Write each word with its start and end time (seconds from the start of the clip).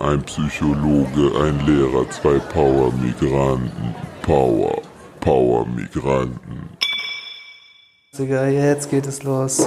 Ein 0.00 0.22
Psychologe, 0.22 1.32
ein 1.42 1.66
Lehrer, 1.66 2.08
zwei 2.08 2.38
Power-Migranten. 2.38 3.96
Power, 4.22 4.80
Power-Migranten. 5.18 6.68
Digga, 8.16 8.46
jetzt 8.46 8.88
geht 8.90 9.08
es 9.08 9.24
los. 9.24 9.66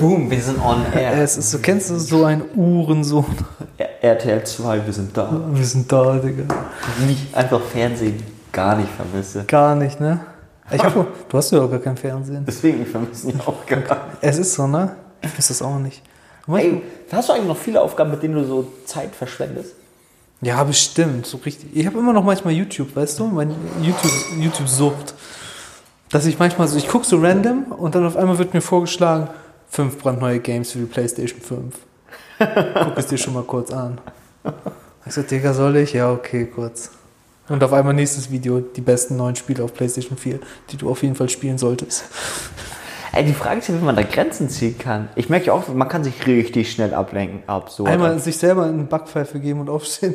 Boom, 0.00 0.28
wir 0.28 0.42
sind 0.42 0.60
on 0.60 0.84
air. 0.92 1.22
Es 1.22 1.36
ist 1.36 1.52
so, 1.52 1.60
kennst 1.60 1.90
du 1.90 1.98
so 2.00 2.24
einen 2.24 2.42
Uhrensohn? 2.56 3.24
RTL 4.00 4.42
2, 4.42 4.84
wir 4.84 4.92
sind 4.92 5.16
da. 5.16 5.40
Wir 5.52 5.64
sind 5.64 5.92
da, 5.92 6.18
Digga. 6.18 6.52
Nicht 7.06 7.32
einfach 7.32 7.60
Fernsehen 7.60 8.20
gar 8.50 8.74
nicht 8.74 8.90
vermisse. 8.90 9.44
Gar 9.44 9.76
nicht, 9.76 10.00
ne? 10.00 10.18
Ich 10.72 10.82
hab, 10.82 10.92
du 10.92 11.38
hast 11.38 11.52
ja 11.52 11.62
auch 11.62 11.70
gar 11.70 11.78
kein 11.78 11.96
Fernsehen. 11.96 12.44
Deswegen 12.44 12.84
vermissen 12.84 13.30
ich 13.30 13.46
auch 13.46 13.64
gar 13.64 13.78
nicht. 13.78 13.96
Es 14.22 14.38
ist 14.38 14.54
so, 14.54 14.66
ne? 14.66 14.96
Ich 15.22 15.32
weiß 15.38 15.48
das 15.48 15.62
auch 15.62 15.78
nicht. 15.78 16.02
Ey, 16.48 16.82
hast 17.12 17.28
du 17.28 17.32
eigentlich 17.32 17.48
noch 17.48 17.56
viele 17.56 17.80
Aufgaben, 17.80 18.10
mit 18.10 18.22
denen 18.22 18.34
du 18.34 18.44
so 18.44 18.72
Zeit 18.84 19.14
verschwendest? 19.14 19.74
Ja, 20.42 20.64
bestimmt, 20.64 21.26
so 21.26 21.36
richtig. 21.38 21.68
Ich 21.74 21.86
habe 21.86 21.98
immer 21.98 22.12
noch 22.12 22.24
manchmal 22.24 22.54
YouTube, 22.54 22.96
weißt 22.96 23.18
du? 23.18 23.26
Mein 23.26 23.54
YouTube, 23.82 24.12
YouTube-Sucht. 24.38 25.14
Dass 26.10 26.26
ich 26.26 26.38
manchmal 26.38 26.66
so, 26.66 26.78
ich 26.78 26.88
gucke 26.88 27.06
so 27.06 27.18
random 27.18 27.72
und 27.72 27.94
dann 27.94 28.06
auf 28.06 28.16
einmal 28.16 28.38
wird 28.38 28.54
mir 28.54 28.62
vorgeschlagen, 28.62 29.28
fünf 29.68 29.98
brandneue 29.98 30.40
Games 30.40 30.72
für 30.72 30.78
die 30.78 30.86
PlayStation 30.86 31.40
5. 31.40 31.74
Guck 32.84 32.96
es 32.96 33.06
dir 33.06 33.18
schon 33.18 33.34
mal 33.34 33.42
kurz 33.42 33.70
an. 33.70 33.98
Ich 35.04 35.12
so, 35.12 35.22
Digga, 35.22 35.52
soll 35.52 35.76
ich? 35.76 35.92
Ja, 35.92 36.10
okay, 36.10 36.46
kurz. 36.46 36.90
Und 37.48 37.62
auf 37.62 37.72
einmal 37.72 37.94
nächstes 37.94 38.30
Video, 38.30 38.60
die 38.60 38.80
besten 38.80 39.16
neuen 39.16 39.36
Spiele 39.36 39.62
auf 39.62 39.74
PlayStation 39.74 40.16
4, 40.16 40.38
die 40.70 40.76
du 40.76 40.90
auf 40.90 41.02
jeden 41.02 41.16
Fall 41.16 41.28
spielen 41.28 41.58
solltest. 41.58 42.04
Ey, 43.12 43.24
die 43.24 43.34
Frage 43.34 43.58
ist 43.58 43.68
ja, 43.68 43.74
wie 43.74 43.84
man 43.84 43.96
da 43.96 44.02
Grenzen 44.02 44.48
ziehen 44.48 44.78
kann. 44.78 45.08
Ich 45.16 45.28
merke 45.28 45.46
ja 45.46 45.52
auch, 45.52 45.66
man 45.68 45.88
kann 45.88 46.04
sich 46.04 46.26
richtig 46.26 46.70
schnell 46.70 46.94
ablenken. 46.94 47.42
Absurd. 47.48 47.88
Einmal 47.88 48.18
sich 48.20 48.36
selber 48.36 48.64
eine 48.66 48.84
Backpfeife 48.84 49.40
geben 49.40 49.60
und 49.60 49.68
aufstehen. 49.68 50.14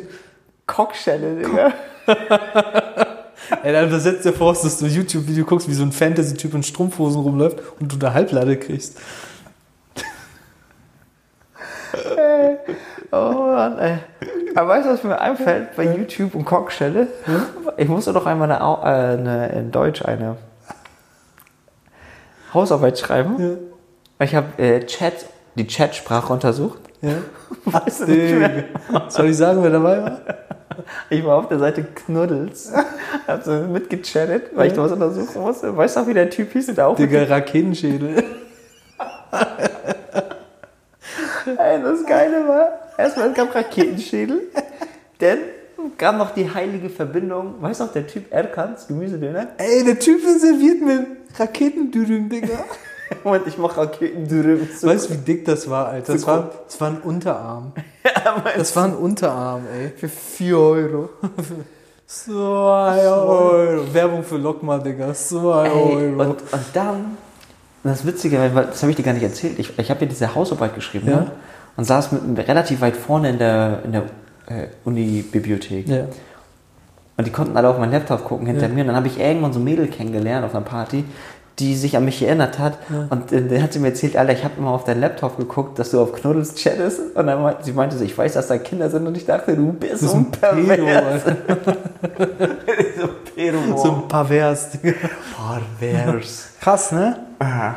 Cockschelle, 0.66 1.36
Digga. 1.36 1.72
Ey, 3.62 3.72
dann 3.72 3.90
versetzt 3.90 4.24
dir 4.24 4.32
vor, 4.32 4.54
dass 4.54 4.78
du 4.78 4.86
ein 4.86 4.90
YouTube-Video 4.90 5.44
guckst, 5.44 5.68
wie 5.68 5.74
so 5.74 5.82
ein 5.82 5.92
Fantasy-Typ 5.92 6.54
in 6.54 6.62
Strumpfhosen 6.62 7.20
rumläuft 7.20 7.58
und 7.78 7.92
du 7.92 8.04
eine 8.04 8.14
Halblade 8.14 8.56
kriegst. 8.56 8.98
Oh 13.12 13.32
Mann, 13.52 13.78
ey. 13.78 13.98
Aber 14.54 14.68
weißt 14.68 14.86
du, 14.86 14.90
was 14.90 15.04
mir 15.04 15.20
einfällt 15.20 15.76
bei 15.76 15.84
YouTube 15.84 16.34
und 16.34 16.44
Cockschelle? 16.44 17.08
Ich 17.76 17.88
musste 17.88 18.12
doch 18.12 18.26
einmal 18.26 18.50
eine, 18.50 18.64
äh, 18.64 19.18
eine, 19.18 19.48
in 19.50 19.70
Deutsch 19.70 20.02
eine 20.02 20.36
Hausarbeit 22.56 22.98
schreiben. 22.98 23.58
Ich 24.18 24.34
habe 24.34 24.62
äh, 24.62 24.84
Chat, 24.84 25.26
die 25.54 25.66
Chatsprache 25.66 26.32
untersucht. 26.32 26.80
Ja. 27.02 27.12
Weißt 27.64 28.00
du 28.00 28.06
nicht 28.06 28.34
mehr? 28.34 28.64
Soll 29.08 29.26
ich 29.26 29.36
sagen, 29.36 29.62
wer 29.62 29.70
dabei 29.70 30.02
war? 30.02 30.20
Ich 31.10 31.24
war 31.24 31.36
auf 31.36 31.48
der 31.48 31.58
Seite 31.58 31.84
Knuddels. 31.84 32.72
Hab 33.26 33.42
so 33.44 33.52
mitgechattet, 33.52 34.50
weil 34.54 34.68
ich 34.68 34.72
da 34.72 34.82
was 34.82 34.92
untersuchen 34.92 35.40
musste. 35.42 35.76
Weißt 35.76 35.96
du 35.96 36.00
auch, 36.00 36.06
wie 36.06 36.14
der 36.14 36.30
Typ 36.30 36.52
hieß, 36.52 36.74
der 36.74 36.88
auch 36.88 36.96
Digga, 36.96 37.24
Raketenschädel. 37.24 38.16
Ey, 41.46 41.82
das 41.82 42.04
Geile 42.04 42.48
war, 42.48 42.80
erstmal 42.98 43.28
es 43.28 43.34
gab 43.34 43.54
Raketenschädel, 43.54 44.42
dann 45.18 45.38
kam 45.96 46.18
noch 46.18 46.32
die 46.32 46.52
heilige 46.52 46.90
Verbindung, 46.90 47.54
weißt 47.60 47.80
du 47.80 47.84
noch, 47.84 47.92
der 47.92 48.06
Typ 48.06 48.32
Erkans, 48.32 48.88
Gemüsedöner? 48.88 49.48
Ey, 49.58 49.84
der 49.84 49.98
Typ 49.98 50.20
serviert 50.22 50.80
mir 50.80 51.06
Raketendüdüm, 51.38 52.28
Digga. 52.28 52.64
Und 53.24 53.46
ich 53.46 53.56
mach 53.58 53.76
Raketendürüm. 53.76 54.68
So. 54.76 54.88
Weißt 54.88 55.10
du, 55.10 55.14
wie 55.14 55.18
dick 55.18 55.44
das 55.44 55.70
war, 55.70 55.88
Alter? 55.88 56.12
Das 56.14 56.26
war, 56.26 56.50
das 56.66 56.80
war 56.80 56.88
ein 56.90 56.98
Unterarm. 57.00 57.72
Ja, 58.24 58.42
Das 58.56 58.74
war 58.74 58.84
ein 58.84 58.94
Unterarm, 58.94 59.62
ey. 59.72 59.90
für 59.96 60.08
4 60.08 60.58
Euro. 60.58 61.10
Zwei 62.06 63.00
Euro. 63.08 63.92
Werbung 63.92 64.22
für 64.22 64.36
Lokma, 64.36 64.78
Digga. 64.78 65.12
Zwei 65.14 65.66
Ey, 65.66 65.72
Euro. 65.72 66.22
und, 66.22 66.30
und 66.52 66.64
dann, 66.72 67.16
das 67.82 68.06
Witzige, 68.06 68.38
weil 68.54 68.66
das 68.66 68.80
habe 68.82 68.90
ich 68.90 68.96
dir 68.96 69.02
gar 69.02 69.12
nicht 69.12 69.22
erzählt, 69.24 69.58
ich, 69.58 69.76
ich 69.78 69.90
habe 69.90 70.00
ja 70.00 70.06
diese 70.06 70.34
Hausarbeit 70.34 70.74
geschrieben 70.74 71.08
Ja. 71.08 71.16
ne? 71.16 71.30
und 71.76 71.84
saß 71.84 72.12
mit, 72.12 72.46
relativ 72.48 72.80
weit 72.80 72.96
vorne 72.96 73.30
in 73.30 73.38
der, 73.38 73.80
in 73.84 73.92
der 73.92 74.02
äh, 74.46 74.68
Uni-Bibliothek. 74.84 75.88
Ja. 75.88 76.06
Und 77.16 77.26
die 77.26 77.32
konnten 77.32 77.56
alle 77.56 77.68
auf 77.68 77.78
meinen 77.78 77.92
Laptop 77.92 78.24
gucken 78.24 78.46
hinter 78.46 78.66
Ja. 78.66 78.68
mir. 78.68 78.82
Und 78.82 78.88
dann 78.88 78.96
habe 78.96 79.06
ich 79.08 79.18
irgendwann 79.18 79.52
so 79.52 79.58
ein 79.60 79.64
Mädel 79.64 79.88
kennengelernt 79.88 80.44
auf 80.44 80.54
einer 80.54 80.64
Party, 80.64 81.04
die 81.58 81.74
sich 81.74 81.96
an 81.96 82.04
mich 82.04 82.22
erinnert 82.22 82.58
hat. 82.58 82.76
Und 83.08 83.32
äh, 83.32 83.40
dann 83.48 83.62
hat 83.62 83.72
sie 83.72 83.78
mir 83.78 83.88
erzählt, 83.88 84.14
Alter, 84.18 84.34
ich 84.34 84.44
habe 84.44 84.54
immer 84.58 84.70
auf 84.72 84.84
deinen 84.84 85.00
Laptop 85.00 85.38
geguckt, 85.38 85.78
dass 85.78 85.90
du 85.92 86.00
auf 86.02 86.12
Knuddels 86.12 86.54
chattest. 86.56 87.00
Und 87.16 87.26
dann 87.26 87.40
meinte, 87.42 87.64
sie 87.64 87.72
meinte 87.72 87.96
so, 87.96 88.04
ich 88.04 88.16
weiß, 88.16 88.34
dass 88.34 88.48
da 88.48 88.58
Kinder 88.58 88.90
sind. 88.90 89.06
Und 89.06 89.16
ich 89.16 89.24
dachte, 89.24 89.56
du 89.56 89.72
bist 89.72 90.00
so 90.00 90.16
ein 90.16 90.30
Pervers. 90.30 91.22
So 92.98 93.02
ein 93.04 93.08
Pedo. 93.34 93.58
So 93.76 93.92
ein 93.92 94.08
Pervers. 94.08 94.68
Pervers. 95.78 96.48
Krass, 96.60 96.92
ne? 96.92 97.16
Ah, 97.38 97.74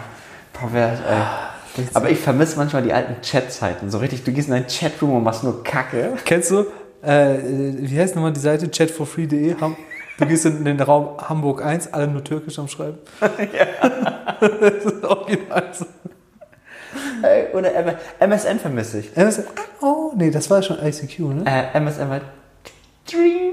Pervers, 0.53 0.99
ey. 1.09 1.83
Aber 1.93 2.09
ich 2.09 2.19
vermisse 2.19 2.57
manchmal 2.57 2.81
die 2.83 2.91
alten 2.91 3.15
Chatzeiten. 3.21 3.89
So 3.89 3.99
richtig, 3.99 4.23
du 4.23 4.31
gehst 4.31 4.47
in 4.49 4.53
einen 4.55 4.67
Chatroom 4.67 5.15
und 5.17 5.23
machst 5.23 5.43
nur 5.43 5.63
Kacke. 5.63 6.13
Kennst 6.25 6.51
du, 6.51 6.65
äh, 7.03 7.35
äh, 7.35 7.73
wie 7.77 7.99
heißt 7.99 8.15
nochmal 8.15 8.33
die 8.33 8.39
Seite? 8.39 8.69
chatforfree.de. 8.69 9.55
Du 10.17 10.25
gehst 10.25 10.45
in 10.45 10.65
den 10.65 10.79
Raum 10.81 11.17
Hamburg 11.17 11.63
1, 11.63 11.93
alle 11.93 12.07
nur 12.07 12.23
Türkisch 12.23 12.59
am 12.59 12.67
Schreiben. 12.67 12.97
das 13.19 14.85
ist 14.85 15.03
original 15.03 15.63
so. 15.73 15.85
Ey, 17.21 17.53
oder 17.53 17.73
M 17.73 17.95
MSN 18.19 18.59
vermisse 18.59 18.99
ich. 18.99 19.15
MSN, 19.15 19.43
oh, 19.81 20.11
nee, 20.15 20.29
das 20.31 20.49
war 20.49 20.61
schon 20.61 20.77
ICQ, 20.79 21.19
ne? 21.19 21.43
Äh, 21.45 21.79
MSN 21.79 22.09
war... 22.09 22.21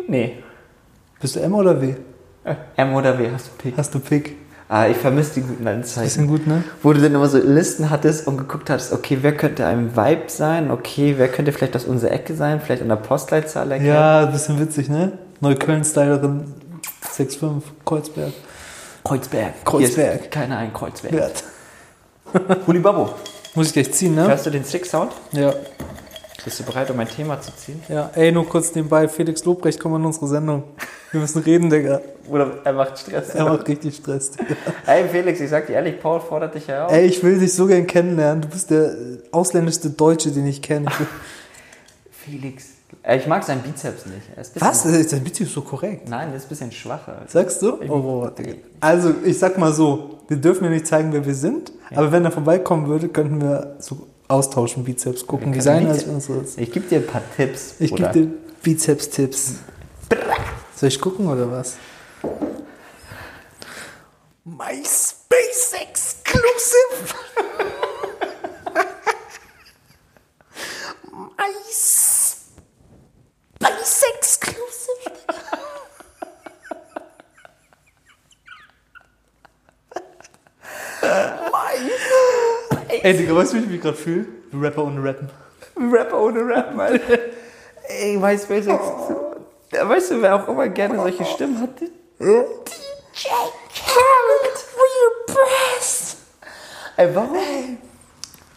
Nee. 0.09 0.43
Bist 1.21 1.37
du 1.37 1.41
M 1.41 1.55
oder 1.55 1.81
W? 1.81 1.95
Äh, 2.45 2.55
M 2.77 2.95
oder 2.95 3.19
W, 3.19 3.31
hast 3.33 3.49
du 3.49 3.51
Pick? 3.63 3.77
Hast 3.77 3.95
du 3.95 4.01
Pick? 4.01 4.37
Ah, 4.69 4.89
ich 4.89 4.97
vermisse 4.97 5.35
die 5.35 5.43
guten 5.43 5.67
alten 5.67 5.85
Zeiten. 5.85 6.07
Bisschen 6.07 6.27
gut, 6.27 6.47
ne? 6.47 6.65
Wo 6.83 6.93
du 6.93 7.01
dann 7.01 7.15
immer 7.15 7.29
so 7.29 7.39
Listen 7.39 7.89
hattest 7.91 8.27
und 8.27 8.37
geguckt 8.37 8.69
hast, 8.69 8.93
okay, 8.93 9.19
wer 9.21 9.37
könnte 9.37 9.65
ein 9.65 9.97
Vibe 9.97 10.25
sein? 10.29 10.73
Okay, 10.73 11.15
wer 11.19 11.29
könnte 11.29 11.53
vielleicht 11.53 11.77
aus 11.77 11.85
unserer 11.85 12.11
Ecke 12.11 12.35
sein? 12.35 12.61
Vielleicht 12.61 12.83
an 12.83 12.89
der 12.89 12.97
Postleitzahl 12.97 13.71
erkennen? 13.71 13.89
Ja, 13.93 14.27
bisschen 14.27 14.59
witzig, 14.59 14.89
ne? 14.89 15.13
Neukölln-Stylerin 15.41 16.53
6'5, 17.17 17.63
Kreuzberg. 17.85 18.33
Kreuzberg. 19.05 19.65
Kreuzberg. 19.65 20.21
Hier 20.21 20.31
Keiner 20.31 20.59
ein 20.59 20.73
Kreuzberg. 20.73 21.13
Wert. 21.13 21.45
Hulibabo. 22.67 23.11
Muss 23.55 23.69
ich 23.69 23.73
gleich 23.73 23.93
ziehen, 23.93 24.17
ne? 24.17 24.27
Hörst 24.27 24.47
du 24.47 24.51
den 24.51 24.65
Stick-Sound? 24.65 25.13
Ja. 25.31 25.55
Bist 26.47 26.61
du 26.61 26.63
bereit, 26.63 26.89
um 26.93 27.01
ein 27.01 27.09
Thema 27.09 27.41
zu 27.41 27.51
ziehen? 27.57 27.83
Ja, 27.89 28.09
ey, 28.15 28.31
nur 28.31 28.49
kurz 28.49 28.73
nebenbei, 28.73 29.09
Felix 29.09 29.45
Lobrecht, 29.45 29.81
komm 29.81 29.97
in 29.97 30.05
unsere 30.05 30.29
Sendung. 30.29 30.63
Wir 31.11 31.21
müssen 31.21 31.43
reden, 31.43 31.69
Digga. 31.69 32.01
Oder 32.29 32.61
er 32.63 32.73
macht 32.73 33.01
Stress. 33.01 33.31
Er 33.31 33.47
macht 33.47 33.67
richtig 33.67 33.97
Stress, 33.97 34.31
Digga. 34.31 34.55
Ey, 34.87 35.09
Felix, 35.09 35.41
ich 35.41 35.51
sag 35.51 35.67
dir 35.67 35.73
ehrlich, 35.73 36.01
Paul 36.01 36.21
fordert 36.21 36.55
dich 36.55 36.69
ja 36.69 36.87
auf. 36.87 36.93
Ey, 36.93 37.07
ich 37.07 37.21
will 37.25 37.41
dich 37.41 37.53
so 37.53 37.67
gern 37.67 37.85
kennenlernen. 37.89 38.43
Du 38.43 38.49
bist 38.49 38.71
der 38.71 38.93
äh, 38.93 39.19
ausländischste 39.33 39.91
Deutsche, 39.91 40.31
den 40.31 40.47
ich 40.47 40.63
kenne. 40.63 40.87
Felix. 42.13 42.67
Ich 43.13 43.27
mag 43.27 43.43
seinen 43.43 43.63
Bizeps 43.63 44.07
nicht. 44.07 44.29
Er 44.37 44.43
ist 44.43 44.61
Was? 44.61 44.87
Äh, 44.87 45.05
Dein 45.05 45.25
Beziehung 45.25 45.49
ist 45.49 45.55
so 45.55 45.63
korrekt. 45.63 46.09
Nein, 46.09 46.29
der 46.29 46.37
ist 46.37 46.45
ein 46.45 46.49
bisschen 46.51 46.71
schwacher. 46.71 47.23
Sagst 47.27 47.61
du? 47.61 47.73
Oh, 47.91 48.29
Digga. 48.29 48.53
Also, 48.79 49.13
ich 49.25 49.37
sag 49.37 49.59
mal 49.59 49.73
so, 49.73 50.19
wir 50.29 50.37
dürfen 50.37 50.63
ja 50.63 50.71
nicht 50.71 50.87
zeigen, 50.87 51.13
wer 51.13 51.27
wir 51.27 51.35
sind, 51.35 51.73
aber 51.93 52.13
wenn 52.13 52.25
er 52.25 52.31
vorbeikommen 52.31 52.87
würde, 52.87 53.09
könnten 53.09 53.41
wir 53.41 53.75
so 53.81 54.07
austauschen, 54.29 54.85
Bizeps 54.85 55.27
gucken, 55.27 55.55
wie 55.55 55.61
sein 55.61 55.87
als 55.87 56.05
Bizeps- 56.05 56.29
unseres. 56.29 56.59
Ich 56.59 56.73
gebe 56.73 56.87
dir 56.87 56.99
ein 56.99 57.07
paar 57.07 57.23
Tipps. 57.37 57.77
Ich 57.79 57.95
gebe 57.95 58.11
dir 58.11 58.27
Bizeps-Tipps. 58.63 59.55
Soll 60.75 60.89
ich 60.89 61.01
gucken 61.01 61.29
oder 61.29 61.51
was? 61.51 61.77
MySpace 64.45 65.73
Exclusive! 65.81 67.15
MySpace 73.61 74.03
Exclusive! 74.19 75.23
Ey, 83.03 83.17
Digga, 83.17 83.35
weißt 83.35 83.53
du, 83.53 83.57
wie 83.59 83.61
ich 83.65 83.69
mich 83.69 83.81
gerade 83.81 83.97
fühle? 83.97 84.27
Wie 84.51 84.65
Rapper 84.65 84.85
ohne 84.85 85.03
Rappen. 85.03 85.31
Rapper 85.93 86.21
ohne 86.21 86.47
Rap, 86.47 86.75
Mann. 86.75 87.01
Ey, 87.89 88.17
MySpace. 88.17 88.67
Ja, 88.67 89.89
Weißt 89.89 90.11
du, 90.11 90.23
wer 90.23 90.37
auch 90.37 90.49
immer 90.49 90.69
gerne 90.69 90.97
solche 90.97 91.25
Stimmen 91.25 91.61
hat? 91.61 91.81
DJ 91.81 91.87
Khaled, 93.15 94.57
real 94.77 95.37
best. 95.77 96.17
Ey, 96.97 97.15
warum? 97.15 97.79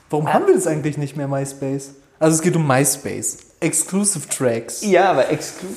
Warum 0.10 0.34
haben 0.34 0.48
wir 0.48 0.56
das 0.56 0.66
eigentlich 0.68 0.98
nicht 0.98 1.16
mehr, 1.16 1.28
MySpace? 1.28 1.96
Also 2.20 2.36
es 2.36 2.42
geht 2.42 2.56
um 2.56 2.66
MySpace. 2.68 3.38
Exclusive 3.60 4.28
Tracks. 4.30 4.82
Ja, 4.84 5.12
aber 5.12 5.26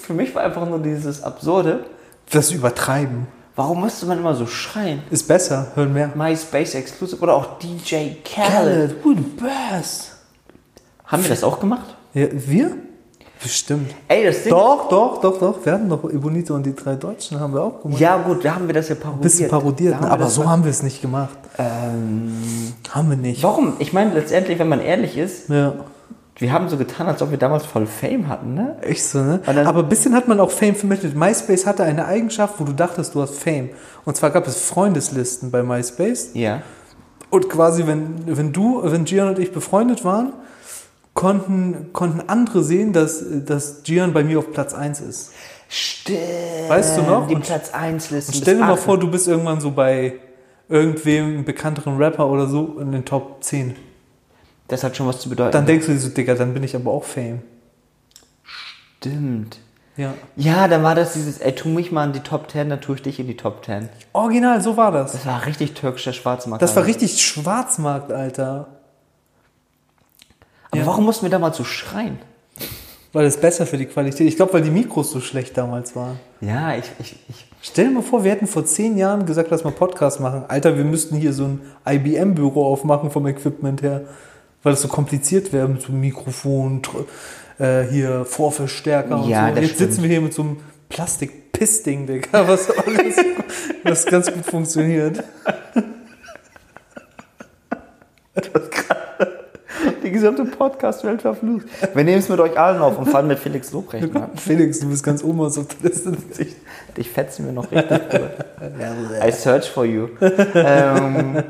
für 0.03 0.15
mich 0.15 0.35
war 0.35 0.45
einfach 0.45 0.67
nur 0.67 0.79
dieses 0.79 1.23
Absurde. 1.23 1.85
Das 2.31 2.51
Übertreiben. 2.51 3.27
Warum 3.55 3.81
musste 3.81 4.07
man 4.07 4.19
immer 4.19 4.35
so 4.35 4.47
schreien? 4.47 5.03
Ist 5.11 5.29
besser, 5.29 5.69
hören 5.75 5.93
mehr. 5.93 6.11
MySpace 6.15 6.75
Exclusive 6.75 7.21
oder 7.23 7.35
auch 7.35 7.59
DJ 7.59 8.15
Khaled. 8.25 9.05
who 9.05 9.15
the 9.15 9.21
best? 9.43 10.13
Haben 11.05 11.23
wir 11.23 11.31
das 11.31 11.45
auch 11.45 11.61
gemacht? 11.61 11.95
Ja, 12.15 12.27
wir? 12.33 12.71
Bestimmt. 13.43 13.93
Ey, 14.09 14.25
das 14.25 14.45
Ding. 14.45 14.51
Doch, 14.53 14.89
doch, 14.89 15.21
doch, 15.21 15.39
doch. 15.39 15.65
Wir 15.67 15.73
hatten 15.73 15.89
doch 15.89 16.05
Ebonito 16.09 16.55
und 16.55 16.65
die 16.65 16.75
drei 16.77 16.95
Deutschen 16.95 17.41
haben 17.41 17.53
wir 17.53 17.63
auch 17.63 17.83
gemacht. 17.83 18.01
Ja, 18.01 18.17
gut, 18.17 18.45
da 18.45 18.55
haben 18.55 18.69
wir 18.69 18.75
das 18.75 18.89
ja 18.89 18.95
parodiert. 18.95 19.23
Bisschen 19.23 19.51
parodiert, 19.51 20.01
ne? 20.01 20.09
aber 20.11 20.29
so 20.29 20.49
haben 20.49 20.63
wir 20.63 20.71
es 20.71 20.83
nicht 20.83 21.03
gemacht. 21.03 21.37
Ähm, 21.59 22.33
Haben 22.91 23.11
wir 23.11 23.17
nicht. 23.17 23.43
warum? 23.43 23.75
Ich 23.81 23.93
meine, 23.93 24.15
letztendlich, 24.15 24.59
wenn 24.61 24.69
man 24.69 24.81
ehrlich 24.81 25.19
ist, 25.19 25.49
Ja. 25.49 25.75
Wir 26.37 26.53
haben 26.53 26.69
so 26.69 26.77
getan, 26.77 27.07
als 27.07 27.21
ob 27.23 27.31
wir 27.31 27.39
damals 27.39 27.65
voll 27.67 27.87
Fame 27.87 28.29
hatten, 28.29 28.55
ne? 28.55 28.77
Echt 28.81 29.05
so, 29.05 29.19
ne? 29.19 29.41
Dann- 29.45 29.67
Aber 29.67 29.81
ein 29.81 29.89
bisschen 29.89 30.15
hat 30.15 30.29
man 30.29 30.41
auch 30.41 30.51
Fame 30.51 30.75
vermittelt. 30.75 31.15
MySpace 31.15 31.67
hatte 31.67 31.85
eine 31.85 32.07
Eigenschaft, 32.07 32.55
wo 32.59 32.65
du 32.65 32.73
dachtest, 32.73 33.15
du 33.15 33.21
hast 33.23 33.39
Fame. 33.39 33.71
Und 34.05 34.17
zwar 34.17 34.31
gab 34.31 34.47
es 34.47 34.57
Freundeslisten 34.65 35.51
bei 35.51 35.63
MySpace. 35.63 36.31
Ja. 36.35 36.63
Und 37.31 37.49
quasi, 37.49 37.87
wenn, 37.87 38.25
wenn 38.27 38.53
du, 38.53 38.81
wenn 38.83 39.05
Gian 39.05 39.29
und 39.29 39.39
ich 39.39 39.53
befreundet 39.53 40.05
waren, 40.05 40.33
konnten, 41.15 41.91
konnten 41.93 42.23
andere 42.29 42.63
sehen, 42.65 42.93
dass, 42.93 43.23
dass 43.45 43.83
Gian 43.83 44.13
bei 44.13 44.25
mir 44.25 44.39
auf 44.39 44.51
Platz 44.53 44.75
1 44.75 45.01
ist. 45.01 45.33
Stimmt. 45.69 46.19
Weißt 46.69 46.99
du 46.99 47.03
noch? 47.03 47.27
Die 47.29 47.35
Und- 47.35 47.45
Platz 47.45 47.73
1 47.73 48.11
Listen. 48.11 48.33
Und 48.35 48.43
stell 48.43 48.57
dir 48.57 48.65
mal 48.65 48.77
vor, 48.77 48.99
du 48.99 49.11
bist 49.11 49.29
irgendwann 49.29 49.61
so 49.61 49.71
bei 49.71 50.15
irgendwem, 50.69 51.27
einem 51.27 51.45
bekannteren 51.45 51.97
Rapper 51.97 52.27
oder 52.29 52.47
so, 52.47 52.79
in 52.81 52.93
den 52.93 53.05
Top 53.05 53.43
10. 53.45 53.77
Das 54.73 54.83
hat 54.85 54.97
schon 54.97 55.07
was 55.07 55.21
zu 55.21 55.29
bedeuten. 55.29 55.53
Dann 55.53 55.67
denkst 55.67 55.85
du 55.85 55.93
dir 55.93 55.99
so, 55.99 56.09
Digga, 56.09 56.35
dann 56.35 56.55
bin 56.55 56.65
ich 56.65 56.75
aber 56.75 56.91
auch 56.91 57.05
Fame. 57.05 57.43
Stimmt. 58.97 59.59
Ja. 59.99 60.15
Ja, 60.35 60.67
dann 60.67 60.83
war 60.83 60.95
das 60.95 61.13
dieses, 61.13 61.37
ey, 61.37 61.55
tu 61.55 61.69
mich 61.69 61.93
mal 61.93 62.07
in 62.07 62.15
die 62.15 62.21
Top 62.21 62.51
10, 62.51 62.71
dann 62.71 62.81
tue 62.81 62.95
ich 62.95 63.03
dich 63.03 63.21
in 63.21 63.27
die 63.27 63.37
Top 63.37 63.67
10. 63.67 63.91
Original, 64.15 64.63
so 64.63 64.79
war 64.79 64.91
das. 64.91 65.13
Das 65.13 65.27
war 65.27 65.45
richtig 65.45 65.75
türkischer 65.75 66.15
Schwarzmarkt. 66.15 66.63
Das 66.63 66.75
war 66.75 66.87
richtig 66.87 67.23
Schwarzmarkt, 67.23 68.13
Alter. 68.13 68.69
Aber 70.71 70.81
ja. 70.81 70.87
warum 70.87 71.05
mussten 71.05 71.27
wir 71.27 71.31
damals 71.31 71.59
so 71.59 71.65
schreien? 71.65 72.19
Weil 73.13 73.27
es 73.27 73.37
besser 73.37 73.67
für 73.67 73.77
die 73.77 73.85
Qualität. 73.85 74.27
Ich 74.27 74.37
glaube, 74.37 74.55
weil 74.55 74.63
die 74.63 74.71
Mikros 74.71 75.11
so 75.11 75.21
schlecht 75.21 75.59
damals 75.59 75.95
waren. 75.95 76.19
Ja, 76.41 76.75
ich, 76.77 76.91
ich, 76.99 77.17
ich. 77.29 77.47
Stell 77.61 77.89
dir 77.89 77.91
mal 77.91 78.03
vor, 78.03 78.25
wir 78.25 78.31
hätten 78.31 78.47
vor 78.47 78.65
zehn 78.65 78.97
Jahren 78.97 79.27
gesagt, 79.27 79.51
lass 79.51 79.65
mal 79.65 79.71
Podcast 79.71 80.19
machen. 80.19 80.45
Alter, 80.49 80.79
wir 80.79 80.85
müssten 80.85 81.17
hier 81.17 81.35
so 81.35 81.45
ein 81.45 81.61
IBM-Büro 81.87 82.65
aufmachen 82.65 83.11
vom 83.11 83.27
Equipment 83.27 83.83
her. 83.83 84.07
Weil 84.63 84.75
es 84.75 84.83
so 84.83 84.89
kompliziert 84.89 85.53
wäre 85.53 85.69
mit 85.69 85.83
so 85.83 85.89
einem 85.89 86.01
Mikrofon, 86.01 86.83
äh, 87.59 87.83
hier 87.91 88.25
Vorverstärker 88.25 89.23
und 89.23 89.29
Ja, 89.29 89.49
so. 89.49 89.55
das 89.57 89.65
Jetzt 89.65 89.79
sitzen 89.79 89.93
stimmt. 89.95 90.03
wir 90.05 90.11
hier 90.11 90.21
mit 90.21 90.35
so 90.35 90.43
einem 90.43 90.57
Plastik-Piss-Ding, 90.89 92.07
Digga, 92.07 92.47
was, 92.49 92.71
alles, 92.71 93.17
was 93.85 94.07
ganz 94.07 94.33
gut 94.33 94.45
funktioniert. 94.45 95.25
Die 98.37 98.71
gesamte 100.13 100.45
Podcast-Welt 100.45 101.23
verflucht. 101.23 101.67
Wir 101.95 102.05
nehmen 102.05 102.19
es 102.19 102.29
mit 102.29 102.39
euch 102.41 102.59
allen 102.59 102.81
auf 102.81 102.99
und 102.99 103.07
fahren 103.09 103.27
mit 103.27 103.39
Felix 103.39 103.73
Lobrecht 103.73 104.15
an. 104.15 104.31
Felix, 104.37 104.81
du 104.81 104.89
bist 104.89 105.03
ganz 105.05 105.25
oben 105.25 105.41
auf 105.41 105.55
der 105.55 105.67
Liste. 105.91 106.13
Dich, 106.13 106.57
dich 106.97 107.11
fetzen 107.11 107.47
wir 107.47 107.53
noch 107.53 107.71
richtig. 107.71 108.01
I 109.27 109.31
search 109.33 109.69
for 109.71 109.85
you. 109.85 110.09
ähm, 110.21 111.43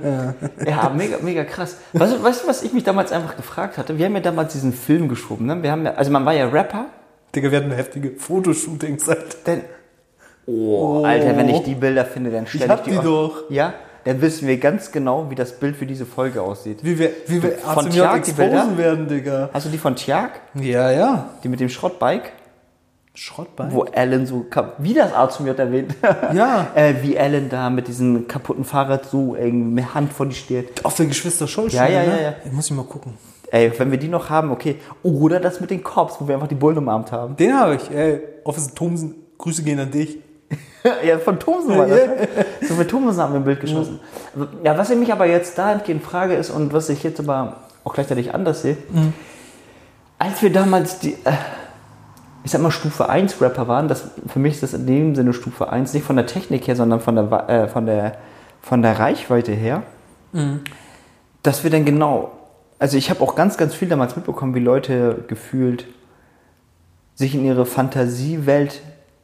ja, 0.67 0.91
mega, 0.97 1.17
mega 1.23 1.45
krass. 1.45 1.77
Weißt 1.93 2.15
du, 2.15 2.23
weißt 2.23 2.49
was 2.49 2.63
ich 2.63 2.73
mich 2.73 2.85
damals 2.85 3.13
einfach 3.13 3.37
gefragt 3.37 3.79
hatte? 3.79 3.99
Wir 3.99 4.07
haben 4.07 4.15
ja 4.15 4.21
damals 4.21 4.53
diesen 4.53 4.73
Film 4.73 5.09
geschoben. 5.09 5.47
Ne? 5.47 5.63
Wir 5.63 5.71
haben 5.73 5.85
ja, 5.85 5.95
also 5.95 6.11
man 6.11 6.25
war 6.25 6.33
ja 6.35 6.49
Rapper. 6.49 6.87
Digga, 7.35 7.51
wir 7.51 7.59
hatten 7.59 7.71
heftige 7.71 8.11
Fotoshootings, 8.17 9.09
Alter. 9.09 9.37
Denn, 9.47 9.61
oh, 10.47 11.03
Alter, 11.05 11.37
wenn 11.37 11.49
ich 11.49 11.63
die 11.63 11.75
Bilder 11.75 12.05
finde, 12.05 12.31
dann 12.31 12.47
stelle 12.47 12.65
ich, 12.65 12.71
hab 12.71 12.85
die 12.85 12.97
auf- 12.99 13.05
doch. 13.05 13.45
Ja, 13.51 13.73
dann 14.05 14.21
wissen 14.21 14.49
wir 14.49 14.59
ganz 14.59 14.93
genau, 14.93 15.31
wie 15.31 15.35
das 15.35 15.59
Bild 15.59 15.77
für 15.77 15.87
diese 15.87 16.07
Folge 16.07 16.43
aussieht. 16.43 16.79
Wie 16.83 16.99
wir, 16.99 17.11
wie 17.27 17.43
wir 17.43 17.53
Von 17.53 17.91
Tjag 17.91 18.25
die 18.25 18.33
Bilder? 18.33 18.77
werden, 18.77 19.09
Digga. 19.09 19.51
Hast 19.53 19.67
du 19.67 19.71
die 19.71 19.79
von 19.79 19.97
Tjag? 19.97 20.41
Ja, 20.55 20.91
ja. 20.91 21.31
Die 21.43 21.49
mit 21.49 21.61
dem 21.61 21.69
Schrottbike? 21.69 22.33
Schrottbein? 23.15 23.73
Wo 23.73 23.83
Alan 23.95 24.25
so, 24.27 24.47
wie 24.79 24.95
das 24.95 25.13
A 25.13 25.29
zu 25.29 25.43
mir 25.43 25.57
erwähnt. 25.59 25.95
Ja. 26.33 26.69
äh, 26.75 26.95
wie 27.03 27.19
Alan 27.19 27.49
da 27.51 27.69
mit 27.69 27.87
diesem 27.89 28.27
kaputten 28.27 28.65
Fahrrad 28.65 29.05
so 29.07 29.35
eng 29.35 29.75
mit 29.75 29.95
Hand 29.95 30.13
vor 30.13 30.27
die 30.27 30.35
steht. 30.35 30.85
Auf 30.85 30.95
der 30.97 31.07
Geschwister 31.07 31.47
Scholl 31.47 31.69
Ja, 31.69 31.87
ja, 31.87 32.01
ne? 32.03 32.07
ja, 32.17 32.23
ja. 32.23 32.35
Ich 32.45 32.53
muss 32.53 32.71
ich 32.71 32.77
mal 32.77 32.85
gucken. 32.87 33.15
Ey, 33.51 33.71
wenn 33.79 33.91
wir 33.91 33.99
die 33.99 34.09
noch 34.09 34.31
haben, 34.31 34.51
okay. 34.51 34.77
Oder 35.03 35.39
das 35.39 35.61
mit 35.61 35.71
den 35.71 35.83
Cops, 35.85 36.17
wo 36.19 36.27
wir 36.27 36.35
einfach 36.37 36.49
die 36.49 36.55
Bullen 36.55 36.79
umarmt 36.79 37.13
haben. 37.13 37.37
Den 37.37 37.53
habe 37.55 37.75
ich, 37.75 37.91
ey. 37.91 38.21
Officer 38.45 38.75
Thomsen, 38.75 39.15
Grüße 39.37 39.63
gehen 39.63 39.79
an 39.79 39.91
dich. 39.91 40.19
ja, 41.07 41.19
von 41.19 41.39
Thomsen 41.39 41.77
war 41.79 41.87
das. 41.87 42.07
ne? 42.07 42.29
So 42.69 42.75
mit 42.75 42.91
Thomsen 42.91 43.21
haben 43.23 43.33
wir 43.35 43.41
ein 43.41 43.45
Bild 43.45 43.61
geschossen. 43.61 44.01
Ja, 44.65 44.77
was 44.77 44.91
ich 44.91 44.99
mich 44.99 45.13
aber 45.13 45.27
jetzt 45.27 45.57
dahingehend 45.59 46.03
frage 46.03 46.35
ist 46.35 46.51
und 46.51 46.73
was 46.73 46.89
ich 46.89 47.03
jetzt 47.03 47.21
aber 47.21 47.57
auch 47.85 47.95
gleichzeitig 47.95 48.35
anders 48.35 48.63
sehe, 48.63 48.77
als 50.19 50.43
wir 50.43 50.53
damals 50.53 50.99
die, 51.01 51.13
äh, 51.25 51.33
ich 52.45 52.51
sag 52.51 52.61
mal 52.61 52.71
Stufe 52.71 53.09
1 53.09 53.41
Rapper 53.41 53.69
waren, 53.69 53.89
das, 53.89 54.11
für 54.27 54.39
mich 54.39 54.55
ist 54.55 54.63
das 54.63 54.75
in 54.75 54.87
dem 54.87 55.15
Sinne 55.15 55.33
Stufe 55.33 55.71
1, 55.71 55.93
nicht 55.95 56.05
von 56.05 56.17
der 56.17 56.27
Technik 56.27 56.67
her, 56.67 56.77
sondern 56.77 57.01
von 57.01 57.17
der, 57.17 57.49
äh, 57.49 57.69
von 57.69 57.87
der, 57.87 58.17
von 58.61 58.83
der 58.83 58.99
Reichweite 58.99 59.53
her, 59.53 59.83
dass 61.43 61.63
wir 61.65 61.71
dann 61.71 61.85
genau, 61.85 62.33
also 62.79 62.97
ich 62.97 63.11
habe 63.11 63.21
auch 63.21 63.35
ganz, 63.35 63.57
ganz 63.57 63.75
viel 63.75 63.89
damals 63.89 64.17
mitbekommen, 64.17 64.55
wie 64.55 64.61
Leute 64.61 65.25
gefühlt 65.29 65.87
sich 67.15 67.35
in 67.35 67.45
ihre 67.45 67.67
Fantasiewelt 67.67 68.81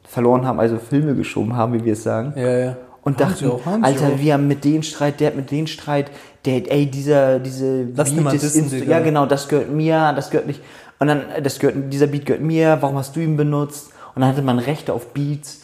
verloren 0.09 0.45
haben, 0.45 0.59
also 0.59 0.77
Filme 0.77 1.15
geschoben 1.15 1.55
haben, 1.55 1.73
wie 1.73 1.85
wir 1.85 1.93
es 1.93 2.03
sagen. 2.03 2.33
Ja, 2.35 2.57
ja. 2.57 2.77
Und 3.01 3.19
Haben 3.21 3.31
dachten, 3.31 3.49
auch, 3.51 3.61
Alter, 3.81 4.07
auch. 4.07 4.19
wir 4.19 4.33
haben 4.33 4.47
mit 4.47 4.65
denen 4.65 4.83
Streit, 4.83 5.19
der 5.19 5.27
hat 5.27 5.35
mit 5.35 5.51
denen 5.51 5.67
Streit, 5.67 6.11
der, 6.45 6.69
ey, 6.71 6.85
dieser, 6.85 7.39
diese 7.39 7.85
Lass 7.95 8.11
mal 8.13 8.35
ist 8.35 8.41
dissen, 8.43 8.69
Inst- 8.69 8.85
ja 8.85 8.99
genau, 8.99 9.25
das 9.25 9.47
gehört 9.47 9.71
mir, 9.71 10.11
das 10.15 10.29
gehört 10.31 10.47
nicht. 10.47 10.61
Und 10.99 11.07
dann, 11.07 11.21
das 11.41 11.59
gehört, 11.59 11.77
dieser 11.93 12.07
Beat 12.07 12.25
gehört 12.25 12.41
mir, 12.43 12.77
warum 12.81 12.97
hast 12.97 13.15
du 13.15 13.21
ihn 13.21 13.37
benutzt? 13.37 13.91
Und 14.15 14.21
dann 14.21 14.29
hatte 14.31 14.41
man 14.41 14.59
Rechte 14.59 14.91
auf 14.93 15.13
Beats. 15.13 15.61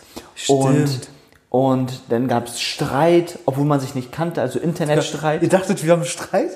Und, 0.48 0.88
Stimmt. 0.88 1.10
und 1.50 2.02
dann 2.10 2.28
gab 2.30 2.48
es 2.48 2.62
Streit, 2.62 3.38
obwohl 3.46 3.66
man 3.66 3.82
sich 3.82 3.96
nicht 3.96 4.12
kannte, 4.14 4.42
also 4.42 4.60
Internetstreit. 4.60 5.44
Ihr 5.44 5.50
dachtet, 5.50 5.84
wir 5.84 5.92
haben 5.92 6.06
Streit? 6.06 6.52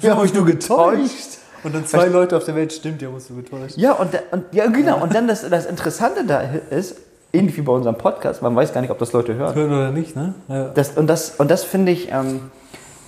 Wir 0.00 0.10
haben 0.10 0.20
euch 0.22 0.32
nur 0.32 0.46
getäuscht. 0.46 1.38
Und 1.64 1.74
dann 1.74 1.86
zwei 1.86 2.06
Leute 2.06 2.36
auf 2.36 2.44
der 2.44 2.54
Welt, 2.54 2.72
stimmt, 2.72 3.00
die 3.02 3.06
haben 3.06 3.14
uns 3.14 3.28
nur 3.28 3.42
getäuscht. 3.42 3.76
Ja, 3.76 3.92
und, 3.92 4.10
und 4.30 4.44
ja, 4.52 4.66
genau. 4.66 5.02
Und 5.02 5.14
dann 5.14 5.28
das, 5.28 5.48
das 5.48 5.66
Interessante 5.66 6.24
da 6.24 6.42
ist, 6.70 6.96
ähnlich 7.34 7.56
wie 7.56 7.62
bei 7.62 7.72
unserem 7.72 7.96
Podcast, 7.96 8.40
man 8.42 8.54
weiß 8.56 8.72
gar 8.72 8.80
nicht, 8.80 8.90
ob 8.90 8.98
das 8.98 9.12
Leute 9.12 9.34
hören. 9.34 9.54
Hören 9.54 9.72
oder 9.72 9.90
nicht, 9.90 10.16
ne? 10.16 10.34
Ja. 10.48 10.68
Das, 10.68 10.96
und 10.96 11.06
das, 11.08 11.30
und 11.38 11.50
das 11.50 11.64
finde 11.64 11.92
ich 11.92 12.10
ähm, 12.12 12.40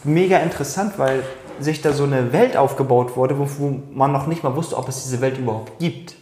mega 0.04 0.38
interessant, 0.38 0.98
weil 0.98 1.22
sich 1.60 1.80
da 1.80 1.92
so 1.92 2.04
eine 2.04 2.32
Welt 2.32 2.56
aufgebaut 2.56 3.16
wurde, 3.16 3.38
wo, 3.38 3.46
wo 3.58 3.80
man 3.94 4.12
noch 4.12 4.26
nicht 4.26 4.42
mal 4.42 4.54
wusste, 4.56 4.76
ob 4.76 4.88
es 4.88 5.04
diese 5.04 5.20
Welt 5.20 5.38
überhaupt 5.38 5.78
gibt. 5.78 6.14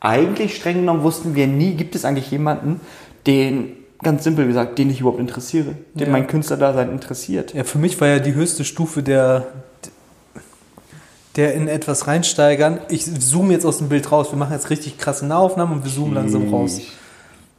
Eigentlich, 0.00 0.56
streng 0.56 0.76
genommen, 0.76 1.02
wussten 1.02 1.34
wir 1.34 1.46
nie, 1.46 1.74
gibt 1.74 1.94
es 1.94 2.04
eigentlich 2.04 2.30
jemanden, 2.30 2.80
den, 3.26 3.72
ganz 4.02 4.24
simpel 4.24 4.46
gesagt, 4.46 4.78
den 4.78 4.90
ich 4.90 5.00
überhaupt 5.00 5.20
interessiere, 5.20 5.74
den 5.94 6.06
Ja. 6.06 6.12
mein 6.12 6.26
Künstlerdasein 6.26 6.90
interessiert. 6.90 7.54
Ja, 7.54 7.64
für 7.64 7.78
mich 7.78 8.00
war 8.00 8.08
ja 8.08 8.18
die 8.18 8.34
höchste 8.34 8.64
Stufe 8.64 9.02
der, 9.02 9.46
der 11.36 11.54
in 11.54 11.68
etwas 11.68 12.06
reinsteigern. 12.06 12.80
Ich 12.88 13.04
zoome 13.20 13.52
jetzt 13.52 13.64
aus 13.66 13.78
dem 13.78 13.88
Bild 13.88 14.10
raus. 14.12 14.30
Wir 14.30 14.38
machen 14.38 14.52
jetzt 14.52 14.70
richtig 14.70 14.98
krasse 14.98 15.26
Nahaufnahmen 15.26 15.78
und 15.78 15.84
wir 15.84 15.90
zoomen 15.92 16.14
langsam 16.14 16.48
raus. 16.52 16.80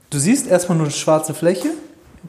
Du 0.09 0.19
siehst 0.19 0.47
erstmal 0.47 0.77
nur 0.77 0.87
eine 0.87 0.93
schwarze 0.95 1.33
Fläche 1.33 1.69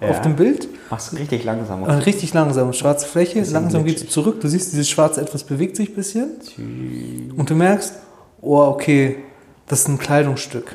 Ja. 0.01 0.09
auf 0.11 0.21
dem 0.23 0.37
Bild. 0.37 0.69
Mach's 0.91 1.13
richtig 1.17 1.45
langsam. 1.45 1.83
Und 1.83 1.91
richtig 2.07 2.33
langsam, 2.35 2.73
schwarze 2.73 3.07
Fläche. 3.07 3.41
Langsam 3.41 3.85
geht 3.85 3.99
sie 3.99 4.05
glitschig. 4.05 4.11
zurück. 4.11 4.41
Du 4.41 4.49
siehst, 4.49 4.73
dieses 4.73 4.89
schwarze 4.89 5.21
etwas 5.21 5.45
bewegt 5.45 5.77
sich 5.77 5.91
ein 5.91 5.95
bisschen. 5.95 6.31
Und 7.37 7.49
du 7.51 7.55
merkst, 7.55 7.95
oh, 8.41 8.59
okay, 8.61 9.19
das 9.69 9.81
ist 9.81 9.89
ein 9.89 9.99
Kleidungsstück. 9.99 10.75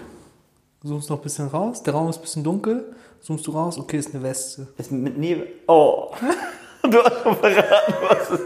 Du 0.82 0.90
zoomst 0.90 1.10
noch 1.10 1.18
ein 1.20 1.24
bisschen 1.24 1.48
raus. 1.48 1.84
Der 1.84 1.94
Raum 1.94 2.10
ist 2.10 2.18
ein 2.18 2.22
bisschen 2.22 2.44
dunkel. 2.44 2.86
Zoomst 3.22 3.46
du 3.46 3.52
raus, 3.52 3.78
okay, 3.78 3.98
ist 3.98 4.14
eine 4.16 4.24
Weste. 4.24 4.68
Ist 4.78 4.92
mit 4.92 5.18
Nebel. 5.18 5.48
Oh. 5.68 6.08
Du 6.84 6.98
hast 6.98 7.22
schon 7.22 7.36
verraten, 7.38 7.94
was 8.10 8.30
es 8.32 8.40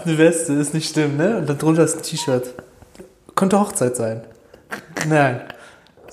ist 0.00 0.06
eine 0.06 0.16
Weste, 0.18 0.52
ist 0.54 0.72
nicht 0.72 0.90
schlimm, 0.90 1.18
ne? 1.18 1.36
Und 1.36 1.50
darunter 1.50 1.84
ist 1.84 1.96
ein 1.98 2.02
T-Shirt. 2.02 2.54
Könnte 3.34 3.60
Hochzeit 3.60 3.94
sein. 3.94 4.22
Nein. 5.06 5.42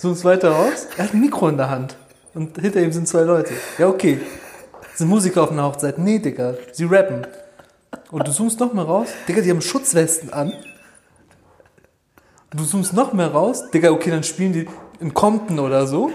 Zoomst 0.01 0.25
weiter 0.25 0.49
raus. 0.49 0.87
Er 0.97 1.03
hat 1.03 1.13
ein 1.13 1.21
Mikro 1.21 1.47
in 1.47 1.57
der 1.57 1.69
Hand. 1.69 1.95
Und 2.33 2.57
hinter 2.57 2.81
ihm 2.81 2.91
sind 2.91 3.07
zwei 3.07 3.21
Leute. 3.21 3.53
Ja, 3.77 3.87
okay. 3.87 4.19
Sind 4.95 5.09
Musiker 5.09 5.43
auf 5.43 5.51
einer 5.51 5.63
Hochzeit? 5.63 5.99
Nee, 5.99 6.17
Digga. 6.17 6.55
Sie 6.71 6.85
rappen. 6.85 7.27
Und 8.09 8.27
du 8.27 8.31
zoomst 8.31 8.59
noch 8.59 8.73
mehr 8.73 8.85
raus. 8.85 9.09
Digga, 9.27 9.41
die 9.41 9.51
haben 9.51 9.61
Schutzwesten 9.61 10.33
an. 10.33 10.53
Und 12.51 12.59
du 12.59 12.65
zoomst 12.65 12.93
noch 12.93 13.13
mehr 13.13 13.27
raus. 13.27 13.69
Digga, 13.69 13.91
okay, 13.91 14.09
dann 14.09 14.23
spielen 14.23 14.53
die 14.53 14.67
in 14.99 15.13
Compton 15.13 15.59
oder 15.59 15.85
so. 15.85 16.09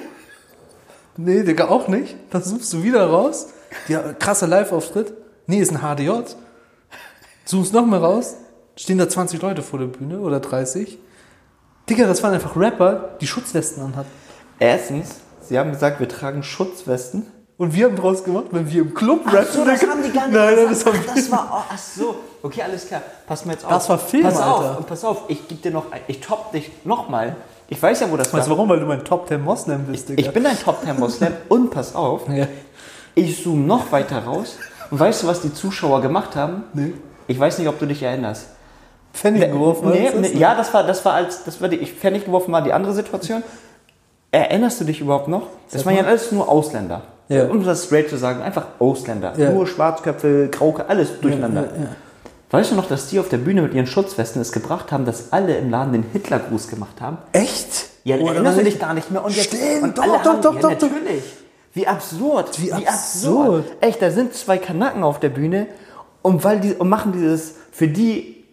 Nee, 1.16 1.44
Digga, 1.44 1.68
auch 1.68 1.86
nicht. 1.86 2.16
Dann 2.30 2.42
zoomst 2.42 2.72
du 2.72 2.82
wieder 2.82 3.06
raus. 3.06 3.50
Ja, 3.86 4.14
krasser 4.14 4.48
Live-Auftritt. 4.48 5.14
Nee, 5.46 5.60
ist 5.60 5.70
ein 5.70 5.78
HDJ. 5.78 6.10
Zoomst 7.44 7.72
noch 7.72 7.86
mehr 7.86 8.00
raus. 8.00 8.34
Stehen 8.74 8.98
da 8.98 9.08
20 9.08 9.40
Leute 9.42 9.62
vor 9.62 9.78
der 9.78 9.86
Bühne 9.86 10.18
oder 10.18 10.40
30. 10.40 10.98
Digga, 11.88 12.06
das 12.06 12.22
waren 12.22 12.34
einfach 12.34 12.56
Rapper, 12.56 13.10
die 13.20 13.26
Schutzwesten 13.26 13.82
anhatten. 13.82 14.10
Erstens, 14.58 15.16
sie 15.40 15.58
haben 15.58 15.70
gesagt, 15.70 16.00
wir 16.00 16.08
tragen 16.08 16.42
Schutzwesten. 16.42 17.26
Und 17.58 17.72
wir 17.74 17.86
haben 17.86 17.96
draus 17.96 18.22
gemacht, 18.22 18.46
wenn 18.50 18.70
wir 18.70 18.82
im 18.82 18.92
Club 18.92 19.26
rappen. 19.32 19.46
so, 19.50 19.64
das 19.64 19.80
haben 19.80 20.02
die 20.02 20.10
gar 20.12 20.26
nicht 20.26 20.36
Nein, 20.36 20.56
nein, 20.56 20.66
das 20.68 20.84
haben 20.84 20.98
Ach, 21.08 21.14
das 21.14 21.30
war, 21.30 21.48
oh, 21.50 21.72
ach 21.72 21.78
so. 21.78 22.16
Okay, 22.42 22.60
alles 22.62 22.86
klar. 22.86 23.00
Pass 23.26 23.46
mal 23.46 23.52
jetzt 23.54 23.64
auf. 23.64 23.70
Das 23.70 23.88
war 23.88 23.98
Film, 23.98 24.24
pass 24.24 24.36
Alter. 24.36 24.70
auf, 24.72 24.78
und 24.78 24.86
pass 24.86 25.04
auf, 25.04 25.22
ich 25.28 25.48
gebe 25.48 25.62
dir 25.62 25.70
noch, 25.70 25.86
ich 26.06 26.20
top 26.20 26.52
dich 26.52 26.70
nochmal. 26.84 27.34
Ich 27.68 27.82
weiß 27.82 28.00
ja, 28.00 28.10
wo 28.12 28.16
das 28.18 28.30
Weißt 28.30 28.46
du 28.46 28.50
war. 28.50 28.58
warum? 28.58 28.68
Weil 28.68 28.80
du 28.80 28.86
mein 28.86 29.04
Top 29.06 29.26
10 29.26 29.40
Moslem 29.40 29.84
bist, 29.86 30.08
Digga. 30.10 30.20
Ich 30.20 30.30
bin 30.32 30.44
ein 30.44 30.58
Top 30.58 30.82
10 30.84 30.98
Moslem 31.00 31.32
und 31.48 31.70
pass 31.70 31.94
auf, 31.94 32.28
Ja. 32.28 32.46
ich 33.14 33.42
zoome 33.42 33.64
noch 33.66 33.90
weiter 33.90 34.24
raus. 34.24 34.58
Und 34.90 35.00
weißt 35.00 35.22
du, 35.22 35.26
was 35.26 35.40
die 35.40 35.54
Zuschauer 35.54 36.02
gemacht 36.02 36.36
haben? 36.36 36.64
Nee. 36.74 36.92
Ich 37.26 37.40
weiß 37.40 37.56
nicht, 37.58 37.68
ob 37.68 37.78
du 37.78 37.86
dich 37.86 38.02
erinnerst. 38.02 38.48
Pfennig 39.16 39.50
geworfen. 39.50 39.90
Nee, 39.90 40.10
nee, 40.20 40.38
ja, 40.38 40.54
das 40.54 40.72
war, 40.74 40.84
das 40.84 41.04
war 41.04 41.14
als, 41.14 41.44
das 41.44 41.60
war 41.60 41.68
die, 41.68 41.76
ich 41.76 41.92
Pfennig 41.92 42.26
geworfen 42.26 42.52
war 42.52 42.62
die 42.62 42.72
andere 42.72 42.92
Situation. 42.92 43.42
Erinnerst 44.30 44.80
du 44.80 44.84
dich 44.84 45.00
überhaupt 45.00 45.28
noch? 45.28 45.42
Das 45.70 45.82
Sag 45.82 45.86
waren 45.86 45.96
ja 45.96 46.04
alles 46.04 46.30
nur 46.32 46.48
Ausländer. 46.48 47.02
Ja. 47.28 47.46
Um 47.46 47.64
das 47.64 47.84
straight 47.84 48.08
zu 48.10 48.18
sagen, 48.18 48.42
einfach 48.42 48.66
Ausländer. 48.78 49.32
Ja. 49.36 49.50
Nur 49.50 49.66
Schwarzköpfe, 49.66 50.48
Grauke, 50.50 50.88
alles 50.88 51.20
durcheinander. 51.20 51.62
Ja, 51.62 51.88
Weißt 52.50 52.70
du 52.70 52.76
noch, 52.76 52.86
dass 52.86 53.08
die 53.08 53.18
auf 53.18 53.28
der 53.28 53.38
Bühne 53.38 53.62
mit 53.62 53.74
ihren 53.74 53.88
Schutzwesten 53.88 54.40
es 54.40 54.52
gebracht 54.52 54.92
haben, 54.92 55.04
dass 55.04 55.32
alle 55.32 55.56
im 55.56 55.70
Laden 55.70 55.92
den 55.92 56.04
Hitlergruß 56.12 56.68
gemacht 56.68 57.00
haben? 57.00 57.18
Echt? 57.32 57.88
Ja, 58.04 58.16
Oder 58.16 58.34
erinnerst 58.34 58.58
du 58.58 58.64
dich 58.64 58.78
gar 58.78 58.94
nicht 58.94 59.10
mehr? 59.10 59.24
Und 59.24 59.34
jetzt, 59.34 59.46
Stimmt, 59.46 59.82
und 59.82 59.98
doch, 59.98 60.04
doch, 60.04 60.22
doch, 60.22 60.40
doch, 60.40 60.60
doch. 60.60 60.70
natürlich. 60.70 61.24
Wie 61.72 61.86
absurd. 61.86 62.62
Wie 62.62 62.72
absurd. 62.72 63.64
Echt, 63.80 64.00
da 64.00 64.10
sind 64.10 64.34
zwei 64.34 64.58
Kanaken 64.58 65.02
auf 65.02 65.18
der 65.18 65.30
Bühne 65.30 65.66
und, 66.22 66.44
weil 66.44 66.60
die, 66.60 66.72
und 66.74 66.88
machen 66.88 67.12
dieses, 67.12 67.54
für 67.72 67.88
die, 67.88 68.45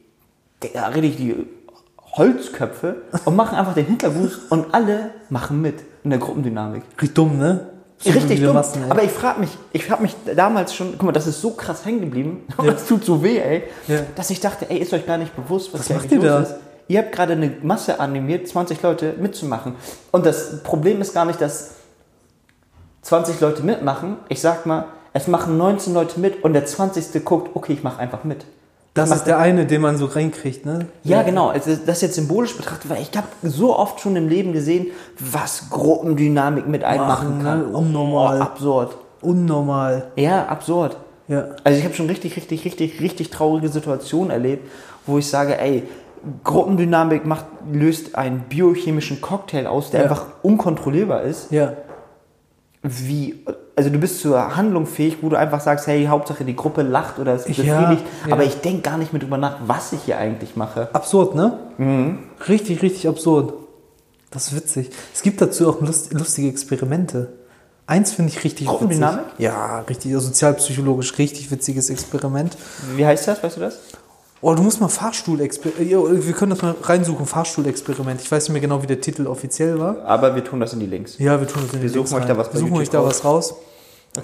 richtig 0.64 1.18
die 1.18 1.36
Holzköpfe 2.16 3.04
und 3.26 3.36
machen 3.36 3.58
einfach 3.58 3.74
den 3.74 3.86
Hintergruß 3.86 4.40
und 4.50 4.74
alle 4.74 5.12
machen 5.30 5.62
mit 5.62 5.76
in 6.04 6.10
der 6.12 6.20
Gruppendynamik. 6.20 6.84
Richtig 6.94 7.14
dumm, 7.16 7.38
ne? 7.40 7.68
Richtig 8.06 8.24
Viele 8.32 8.48
dumm. 8.48 8.56
Massen, 8.56 8.84
aber 8.90 9.02
ich 9.04 9.12
frage 9.12 9.40
mich, 9.40 9.50
ich 9.72 9.90
habe 9.90 10.02
mich 10.02 10.14
damals 10.36 10.76
schon, 10.76 10.92
guck 10.94 11.04
mal, 11.04 11.12
das 11.14 11.26
ist 11.26 11.40
so 11.40 11.52
krass 11.52 11.86
hängen 11.86 12.02
geblieben, 12.02 12.44
aber 12.58 12.72
das 12.74 12.86
tut 12.86 13.06
so 13.06 13.24
weh, 13.24 13.38
ey, 13.40 13.64
Ja. 13.88 14.00
dass 14.16 14.30
ich 14.30 14.42
dachte, 14.42 14.70
ey, 14.70 14.78
ist 14.80 14.94
euch 14.94 15.06
gar 15.06 15.18
nicht 15.18 15.34
bewusst, 15.36 15.74
was, 15.74 15.90
Was 15.90 15.90
macht 15.90 16.12
ihr 16.12 16.20
da? 16.20 16.40
ist. 16.42 16.56
Ihr 16.90 17.00
habt 17.00 17.14
gerade 17.14 17.34
eine 17.34 17.50
Masse 17.62 18.00
animiert, 18.02 18.46
20 18.48 18.82
Leute 18.82 19.14
mitzumachen. 19.18 19.76
Und 20.12 20.26
das 20.26 20.62
Problem 20.64 21.00
ist 21.02 21.14
gar 21.14 21.24
nicht, 21.24 21.40
dass 21.40 21.76
20 23.04 23.40
Leute 23.40 23.64
mitmachen. 23.64 24.18
Ich 24.28 24.42
sag 24.42 24.66
mal, 24.66 24.86
es 25.14 25.28
machen 25.28 25.58
19 25.58 25.94
Leute 25.94 26.20
mit 26.20 26.44
und 26.44 26.52
der 26.52 26.66
20. 26.66 27.24
guckt, 27.24 27.52
okay, 27.56 27.72
ich 27.74 27.84
mache 27.84 28.00
einfach 28.00 28.26
mit. 28.26 28.46
Das 28.94 29.12
ist 29.12 29.24
der 29.26 29.40
eine, 29.40 29.66
den 29.66 29.82
man 29.82 29.98
so 29.98 30.06
reinkriegt, 30.06 30.66
ne? 30.66 30.88
Ja, 31.04 31.24
genau. 31.24 31.48
Also 31.50 31.76
das 31.86 32.02
jetzt 32.02 32.16
symbolisch 32.16 32.56
betrachtet, 32.56 32.90
weil 32.92 33.02
ich 33.02 33.10
habe 33.18 33.28
so 33.42 33.76
oft 33.78 34.00
schon 34.00 34.16
im 34.16 34.28
Leben 34.28 34.54
gesehen, 34.54 34.88
was 35.20 35.70
Gruppendynamik 35.72 36.68
mit 36.68 36.84
einmachen 36.84 37.40
Machen, 37.40 37.44
kann. 37.44 37.72
ne? 37.72 37.78
Unnormal. 37.78 38.38
Oh, 38.40 38.44
absurd. 38.44 38.98
Unnormal. 39.22 40.12
Ja, 40.16 40.46
absurd. 40.46 40.98
Ja. 41.28 41.46
Also 41.64 41.80
ich 41.80 41.86
habe 41.86 41.96
schon 41.96 42.08
richtig, 42.08 42.36
richtig, 42.36 42.66
richtig, 42.66 43.00
richtig 43.02 43.30
traurige 43.30 43.70
Situationen 43.70 44.30
erlebt, 44.30 44.70
wo 45.08 45.18
ich 45.18 45.28
sage, 45.28 45.58
ey, 45.60 45.84
Gruppendynamik 46.44 47.26
macht, 47.26 47.46
löst 47.72 48.16
einen 48.16 48.42
biochemischen 48.48 49.22
Cocktail 49.22 49.68
aus, 49.68 49.92
der 49.92 50.02
Ja. 50.02 50.10
einfach 50.10 50.26
unkontrollierbar 50.42 51.24
ist. 51.24 51.52
Ja. 51.52 51.74
Wie, 52.84 53.46
also 53.78 53.90
du 53.90 53.98
bist 53.98 54.20
zur 54.20 54.58
Handlung 54.58 54.86
fähig, 54.86 55.18
wo 55.22 55.30
du 55.30 55.38
einfach 55.38 55.62
sagst, 55.62 55.88
hey, 55.88 56.06
Hauptsache 56.06 56.44
die 56.44 56.56
Gruppe 56.56 56.82
lacht 56.82 57.18
oder 57.18 57.34
ist 57.36 57.48
Ja, 57.48 57.80
befriedigt, 57.80 58.06
ja. 58.28 58.34
aber 58.34 58.44
ich 58.44 58.56
denke 58.60 58.82
gar 58.82 58.98
nicht 58.98 59.14
mehr 59.14 59.22
drüber 59.22 59.38
nach, 59.38 59.56
was 59.66 59.94
ich 59.94 60.02
hier 60.04 60.18
eigentlich 60.18 60.56
mache. 60.58 60.90
Absurd, 60.94 61.34
ne? 61.34 61.58
Mhm. 61.78 62.20
Richtig, 62.48 62.82
richtig 62.82 63.08
absurd. 63.08 63.54
Das 64.32 64.48
ist 64.48 64.56
witzig. 64.56 64.90
Es 65.14 65.22
gibt 65.22 65.40
dazu 65.42 65.70
auch 65.70 65.80
lust, 65.80 66.12
lustige 66.14 66.50
Experimente. 66.50 67.34
Eins 67.86 68.12
finde 68.14 68.32
ich 68.32 68.44
richtig 68.44 68.68
Gruppendynamik? 68.68 69.26
witzig. 69.28 69.40
Ja, 69.40 69.80
richtig, 69.88 70.14
sozialpsychologisch 70.14 71.18
richtig 71.18 71.52
witziges 71.52 71.90
Experiment. 71.90 72.58
Wie 72.96 73.06
heißt 73.06 73.28
das, 73.28 73.44
weißt 73.44 73.58
du 73.58 73.62
das? 73.62 73.80
Oh, 74.46 74.54
du 74.56 74.62
musst 74.62 74.82
mal 74.82 74.90
Fahrstuhlexperiment. 74.90 76.28
Wir 76.28 76.34
können 76.34 76.50
das 76.50 76.62
mal 76.62 76.76
reinsuchen, 76.82 77.26
Fahrstuhlexperiment. 77.26 78.20
Ich 78.20 78.30
weiß 78.30 78.44
nicht 78.44 78.52
mehr 78.52 78.62
genau, 78.62 78.84
wie 78.84 78.88
der 78.88 79.00
Titel 79.00 79.26
offiziell 79.26 79.80
war. 79.80 80.04
Aber 80.04 80.36
wir 80.36 80.44
tun 80.44 80.60
das 80.60 80.74
in 80.74 80.82
die 80.82 80.86
Links. 80.86 81.18
Ja, 81.18 81.40
wir 81.40 81.48
tun 81.48 81.62
das 81.64 81.74
in 81.74 81.80
die 81.80 81.84
Wir 81.84 81.90
suchen 81.90 82.00
Links 82.00 82.14
euch 82.14 82.26
da 82.26 82.38
was 82.38 82.54
Wir 82.54 82.60
suchen 82.60 82.76
euch 82.76 82.90
da 82.90 83.06
was 83.06 83.24
raus. 83.24 83.56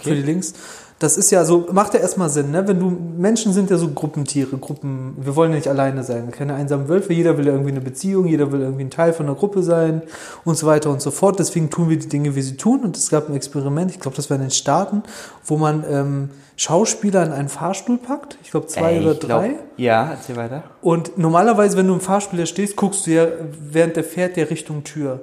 Für 0.01 0.13
die 0.13 0.21
Links. 0.21 0.55
Das 0.99 1.15
ist 1.15 1.31
ja 1.31 1.45
so, 1.45 1.67
macht 1.71 1.93
ja 1.93 2.01
erstmal 2.01 2.29
Sinn, 2.29 2.51
ne? 2.51 2.67
Wenn 2.67 2.77
du, 2.79 2.89
Menschen 2.89 3.53
sind 3.53 3.69
ja 3.69 3.77
so 3.77 3.87
Gruppentiere, 3.87 4.57
Gruppen, 4.57 5.15
wir 5.17 5.35
wollen 5.37 5.51
ja 5.51 5.55
nicht 5.55 5.69
alleine 5.69 6.03
sein, 6.03 6.29
keine 6.29 6.55
einsamen 6.55 6.89
Wölfe, 6.89 7.13
jeder 7.13 7.37
will 7.37 7.45
ja 7.47 7.53
irgendwie 7.53 7.71
eine 7.71 7.79
Beziehung, 7.79 8.27
jeder 8.27 8.51
will 8.51 8.59
irgendwie 8.59 8.83
ein 8.83 8.89
Teil 8.89 9.13
von 9.13 9.25
einer 9.25 9.35
Gruppe 9.35 9.63
sein 9.63 10.01
und 10.43 10.57
so 10.57 10.67
weiter 10.67 10.89
und 10.89 11.01
so 11.01 11.09
fort. 11.11 11.39
Deswegen 11.39 11.69
tun 11.69 11.89
wir 11.89 11.97
die 11.97 12.09
Dinge, 12.09 12.35
wie 12.35 12.41
sie 12.41 12.57
tun. 12.57 12.81
Und 12.81 12.97
es 12.97 13.09
gab 13.09 13.29
ein 13.29 13.35
Experiment, 13.35 13.91
ich 13.91 13.99
glaube, 14.01 14.17
das 14.17 14.29
war 14.29 14.35
in 14.35 14.41
den 14.41 14.51
Staaten, 14.51 15.03
wo 15.45 15.55
man 15.55 15.85
ähm, 15.89 16.29
Schauspieler 16.57 17.25
in 17.25 17.31
einen 17.31 17.47
Fahrstuhl 17.47 17.97
packt, 17.97 18.37
ich 18.43 18.51
glaube 18.51 18.67
zwei 18.67 18.95
Ey, 18.95 19.01
oder 19.01 19.13
ich 19.13 19.19
glaub- 19.21 19.41
drei. 19.41 19.55
Ja, 19.77 20.11
erzähl 20.11 20.35
weiter. 20.35 20.63
Und 20.81 21.17
normalerweise, 21.17 21.77
wenn 21.77 21.87
du 21.87 21.93
im 21.93 22.01
Fahrstuhl 22.01 22.45
stehst, 22.45 22.75
guckst 22.75 23.07
du 23.07 23.11
ja, 23.11 23.27
während 23.71 23.95
der 23.95 24.03
fährt, 24.03 24.35
ja 24.35 24.43
Richtung 24.43 24.83
Tür. 24.83 25.21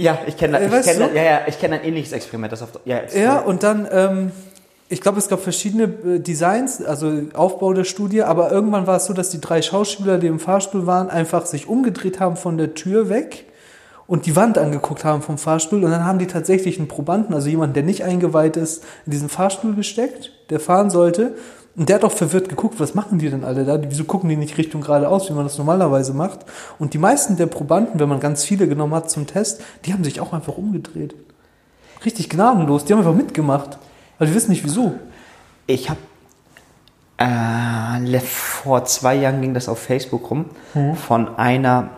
Ja, 0.00 0.18
ich 0.26 0.36
kenne 0.36 0.60
Äh, 0.60 0.82
kenn, 0.82 1.00
ja, 1.14 1.22
ja, 1.22 1.40
ich 1.46 1.58
kenne 1.58 1.80
ein 1.80 1.84
ähnliches 1.84 2.12
Experiment. 2.12 2.52
Das 2.52 2.62
auf, 2.62 2.70
ja. 2.84 3.00
Ja, 3.14 3.40
und 3.40 3.64
dann, 3.64 3.88
ähm, 3.90 4.30
ich 4.88 5.00
glaube, 5.00 5.18
es 5.18 5.28
gab 5.28 5.40
verschiedene 5.40 5.84
äh, 5.84 6.20
Designs, 6.20 6.82
also 6.84 7.12
Aufbau 7.34 7.72
der 7.72 7.84
Studie, 7.84 8.22
aber 8.22 8.52
irgendwann 8.52 8.86
war 8.86 8.96
es 8.96 9.06
so, 9.06 9.12
dass 9.12 9.30
die 9.30 9.40
drei 9.40 9.60
Schauspieler, 9.60 10.18
die 10.18 10.28
im 10.28 10.38
Fahrstuhl 10.38 10.86
waren, 10.86 11.10
einfach 11.10 11.46
sich 11.46 11.68
umgedreht 11.68 12.20
haben 12.20 12.36
von 12.36 12.58
der 12.58 12.74
Tür 12.74 13.08
weg 13.08 13.46
und 14.06 14.24
die 14.26 14.36
Wand 14.36 14.56
angeguckt 14.56 15.04
haben 15.04 15.20
vom 15.20 15.36
Fahrstuhl 15.36 15.82
und 15.84 15.90
dann 15.90 16.04
haben 16.04 16.20
die 16.20 16.28
tatsächlich 16.28 16.78
einen 16.78 16.88
Probanden, 16.88 17.34
also 17.34 17.48
jemanden, 17.48 17.74
der 17.74 17.82
nicht 17.82 18.04
eingeweiht 18.04 18.56
ist, 18.56 18.84
in 19.04 19.12
diesen 19.12 19.28
Fahrstuhl 19.28 19.74
gesteckt, 19.74 20.32
der 20.48 20.60
fahren 20.60 20.90
sollte. 20.90 21.34
Und 21.78 21.88
der 21.88 21.96
hat 21.96 22.04
auch 22.04 22.12
verwirrt 22.12 22.48
geguckt, 22.48 22.80
was 22.80 22.96
machen 22.96 23.20
die 23.20 23.30
denn 23.30 23.44
alle 23.44 23.64
da? 23.64 23.80
Wieso 23.80 24.02
gucken 24.02 24.28
die 24.28 24.36
nicht 24.36 24.58
Richtung 24.58 24.80
geradeaus, 24.80 25.30
wie 25.30 25.32
man 25.32 25.44
das 25.44 25.58
normalerweise 25.58 26.12
macht? 26.12 26.40
Und 26.80 26.92
die 26.92 26.98
meisten 26.98 27.36
der 27.36 27.46
Probanden, 27.46 28.00
wenn 28.00 28.08
man 28.08 28.18
ganz 28.18 28.42
viele 28.42 28.66
genommen 28.66 28.94
hat 28.94 29.08
zum 29.08 29.28
Test, 29.28 29.62
die 29.84 29.92
haben 29.92 30.02
sich 30.02 30.20
auch 30.20 30.32
einfach 30.32 30.58
umgedreht. 30.58 31.14
Richtig 32.04 32.30
gnadenlos, 32.30 32.84
die 32.84 32.92
haben 32.92 32.98
einfach 32.98 33.14
mitgemacht. 33.14 33.78
Weil 34.18 34.26
die 34.26 34.34
wissen 34.34 34.50
nicht 34.50 34.64
wieso. 34.64 34.94
Ich 35.68 35.88
habe 35.88 36.00
äh, 37.18 38.20
vor 38.20 38.84
zwei 38.84 39.14
Jahren 39.14 39.40
ging 39.40 39.54
das 39.54 39.68
auf 39.68 39.78
Facebook 39.78 40.32
rum 40.32 40.46
von 41.06 41.36
einer, 41.36 41.90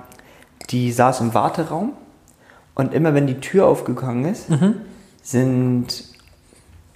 die 0.69 0.93
saß 0.93 1.23
im 1.23 1.33
Warteraum 1.33 1.93
und 2.75 2.93
immer 2.93 3.15
wenn 3.15 3.27
die 3.27 3.41
Tür 3.41 3.67
aufgegangen 3.67 4.27
ist, 4.27 4.47
sind 5.23 6.05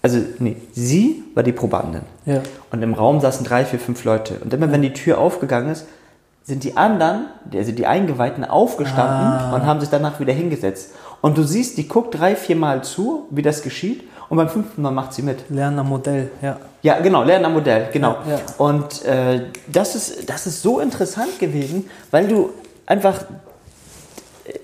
also 0.03 0.19
nee, 0.39 0.57
sie 0.73 1.25
war 1.35 1.43
die 1.43 1.53
Probandin 1.53 2.03
Ja. 2.27 2.41
und 2.73 2.83
im 2.83 2.95
Raum 2.95 3.21
saßen 3.21 3.45
drei, 3.45 3.65
vier, 3.65 3.79
fünf 3.79 4.03
Leute 4.05 4.37
und 4.43 4.53
immer 4.55 4.73
wenn 4.73 4.81
die 4.83 4.93
Tür 4.95 5.19
aufgegangen 5.19 5.71
ist, 5.71 5.87
sind 6.43 6.63
die 6.65 6.77
anderen, 6.77 7.27
die- 7.45 7.59
also 7.59 7.73
die 7.73 7.87
Eingeweihten, 7.87 8.45
aufgestanden 8.45 9.53
und 9.55 9.67
haben 9.67 9.81
sich 9.81 9.89
danach 9.91 10.21
wieder 10.21 10.33
hingesetzt. 10.33 10.91
Und 11.23 11.39
du 11.39 11.43
siehst, 11.43 11.79
die 11.79 11.89
guckt 11.89 12.19
drei, 12.19 12.37
vier 12.37 12.57
Mal 12.57 12.83
zu, 12.85 13.27
wie 13.31 13.41
das 13.43 13.63
geschieht 13.63 14.05
und 14.29 14.37
beim 14.37 14.49
fünften 14.51 14.83
Mal 14.83 14.91
macht 14.91 15.15
sie 15.15 15.23
mit. 15.23 15.49
Lernen 15.51 15.79
am 15.79 15.89
Modell, 15.89 16.31
ja. 16.43 16.59
Ja, 16.83 16.99
genau, 17.01 17.23
Lernen 17.25 17.47
am 17.47 17.55
Modell, 17.55 17.89
genau. 17.93 18.17
Ja, 18.29 18.33
ja. 18.37 18.39
Und 18.59 19.05
äh, 19.07 19.47
das, 19.69 19.95
ist, 19.95 20.29
das 20.29 20.47
ist 20.47 20.61
so 20.61 20.81
interessant 20.81 21.39
gewesen, 21.39 21.89
weil 22.11 22.29
du 22.29 22.51
einfach, 22.85 23.23
äh, 24.45 24.59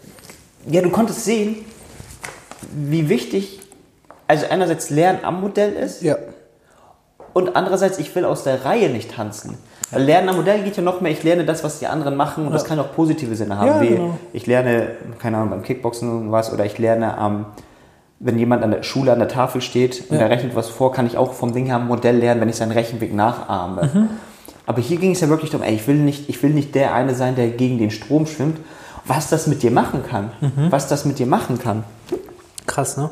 ja, 0.71 0.83
du 0.83 0.91
konntest 0.91 1.25
sehen, 1.25 1.57
wie 2.73 3.09
wichtig, 3.09 3.61
also 4.27 4.45
einerseits 4.51 4.91
Lernen 4.91 5.21
am 5.25 5.41
Modell 5.41 5.73
ist 5.73 6.03
Ja. 6.03 6.17
Und 7.33 7.57
andererseits, 7.57 7.99
ich 7.99 8.15
will 8.15 8.25
aus 8.25 8.45
der 8.45 8.65
Reihe 8.65 8.91
nicht 8.91 9.13
tanzen. 9.15 9.57
Lernen 9.93 10.29
am 10.29 10.37
Modell 10.37 10.63
geht 10.63 10.77
ja 10.77 10.83
noch 10.85 11.01
mehr, 11.01 11.11
ich 11.11 11.23
lerne 11.25 11.45
das, 11.45 11.65
was 11.65 11.81
die 11.81 11.87
anderen 11.89 12.15
machen 12.17 12.47
und 12.47 12.53
das 12.53 12.65
kann 12.65 12.79
auch 12.79 12.93
positive 12.95 13.35
Sinne 13.35 13.59
haben. 13.59 13.67
Ja, 13.67 13.81
wie 13.81 13.89
genau. 13.89 14.19
ich 14.33 14.47
lerne, 14.47 14.89
keine 15.19 15.37
Ahnung, 15.39 15.51
beim 15.51 15.63
Kickboxen 15.63 16.31
was 16.31 16.53
oder 16.53 16.65
ich 16.65 16.79
lerne 16.79 17.19
am, 17.19 17.47
wenn 18.21 18.39
jemand 18.39 18.63
an 18.63 18.71
der 18.71 18.83
Schule 18.85 19.13
an 19.13 19.19
der 19.19 19.27
Tafel 19.29 19.61
steht 19.61 20.05
und 20.09 20.13
Ja. 20.13 20.19
der 20.29 20.31
rechnet 20.31 20.55
was 20.55 20.69
vor, 20.69 20.93
kann 20.93 21.07
ich 21.07 21.17
auch 21.17 21.33
vom 21.33 21.53
Ding 21.53 21.67
her 21.67 21.77
am 21.77 21.89
Modell 21.89 22.17
lernen, 22.19 22.41
wenn 22.41 22.49
ich 22.49 22.57
seinen 22.57 22.71
Rechenweg 22.73 23.13
nachahme. 23.15 23.91
Mhm. 23.93 24.09
Aber 24.67 24.81
hier 24.81 24.99
ging 24.99 25.11
es 25.11 25.21
ja 25.21 25.29
wirklich 25.29 25.51
darum, 25.51 25.67
ey, 25.67 25.75
ich 25.75 25.89
will 25.89 25.97
nicht, 25.97 26.29
ich 26.29 26.41
will 26.45 26.51
nicht 26.51 26.75
der 26.77 26.95
eine 26.95 27.17
sein, 27.17 27.35
der 27.35 27.49
gegen 27.49 27.79
den 27.79 27.91
Strom 27.91 28.27
schwimmt. 28.27 28.59
Was 29.07 29.29
das 29.29 29.49
mit 29.49 29.63
dir 29.65 29.73
machen 29.73 30.05
kann, 30.09 30.31
Mhm. 30.41 30.71
was 30.71 30.87
das 30.87 31.05
mit 31.05 31.19
dir 31.19 31.27
machen 31.27 31.59
kann. 31.59 31.83
Krass, 32.67 32.97
ne? 32.97 33.11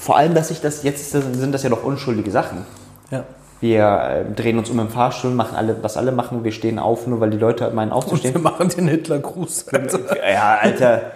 Vor 0.00 0.16
allem, 0.16 0.34
dass 0.34 0.50
ich 0.50 0.62
das, 0.62 0.82
jetzt 0.82 1.10
sind 1.10 1.52
das 1.52 1.62
ja 1.62 1.68
doch 1.68 1.84
unschuldige 1.84 2.30
Sachen. 2.30 2.64
Ja. 3.10 3.24
Wir 3.60 4.24
äh, 4.30 4.32
drehen 4.34 4.56
uns 4.56 4.70
um 4.70 4.78
im 4.80 4.88
Fahrstuhl, 4.88 5.30
machen 5.32 5.54
alle, 5.56 5.76
was 5.82 5.98
alle 5.98 6.10
machen. 6.10 6.42
Wir 6.42 6.52
stehen 6.52 6.78
auf, 6.78 7.06
nur 7.06 7.20
weil 7.20 7.28
die 7.28 7.36
Leute 7.36 7.70
meinen 7.70 7.92
Und 7.92 7.96
wir 7.96 7.96
aufzustehen. 7.96 8.42
machen 8.42 8.70
den 8.70 8.88
Hitlergruß. 8.88 9.66
Also, 9.68 9.98
ja, 10.32 10.56
Alter. 10.60 11.12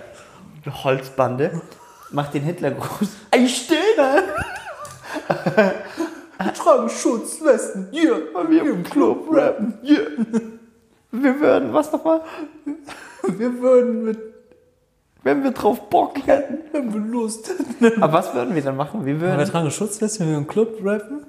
Holzbande. 0.67 1.63
Mach 2.11 2.31
den 2.31 2.43
Hitlergruß. 2.43 3.09
Ich 3.35 3.65
stehe 3.65 3.81
da. 3.97 4.19
tragen 6.53 6.91
Schutzwesten. 6.91 7.89
Hier, 7.91 8.21
Wir 8.49 8.65
im 8.65 8.83
Club 8.83 9.29
rappen. 9.31 9.79
Yeah. 9.83 10.03
Wir 11.11 11.41
würden, 11.41 11.73
was 11.73 11.91
nochmal? 11.91 12.21
wir 13.23 13.61
würden 13.61 14.05
mit 14.05 14.34
Wenn 15.25 15.43
wir 15.43 15.51
drauf 15.51 15.89
Bock 15.89 16.19
hätten. 16.27 16.59
Wenn 16.73 16.93
wir 16.93 17.01
Lust 17.01 17.51
Aber 18.01 18.13
was 18.13 18.35
würden 18.35 18.55
wir 18.55 18.63
dann 18.63 18.77
machen? 18.77 19.05
Wir 19.05 19.21
Wir 19.21 19.29
würden. 19.29 19.47
tragen 19.47 19.71
Schutzwesten, 19.71 20.27
wenn 20.27 20.33
wir 20.33 20.39
im 20.39 20.47
Club 20.47 20.79
rappen. 20.85 21.25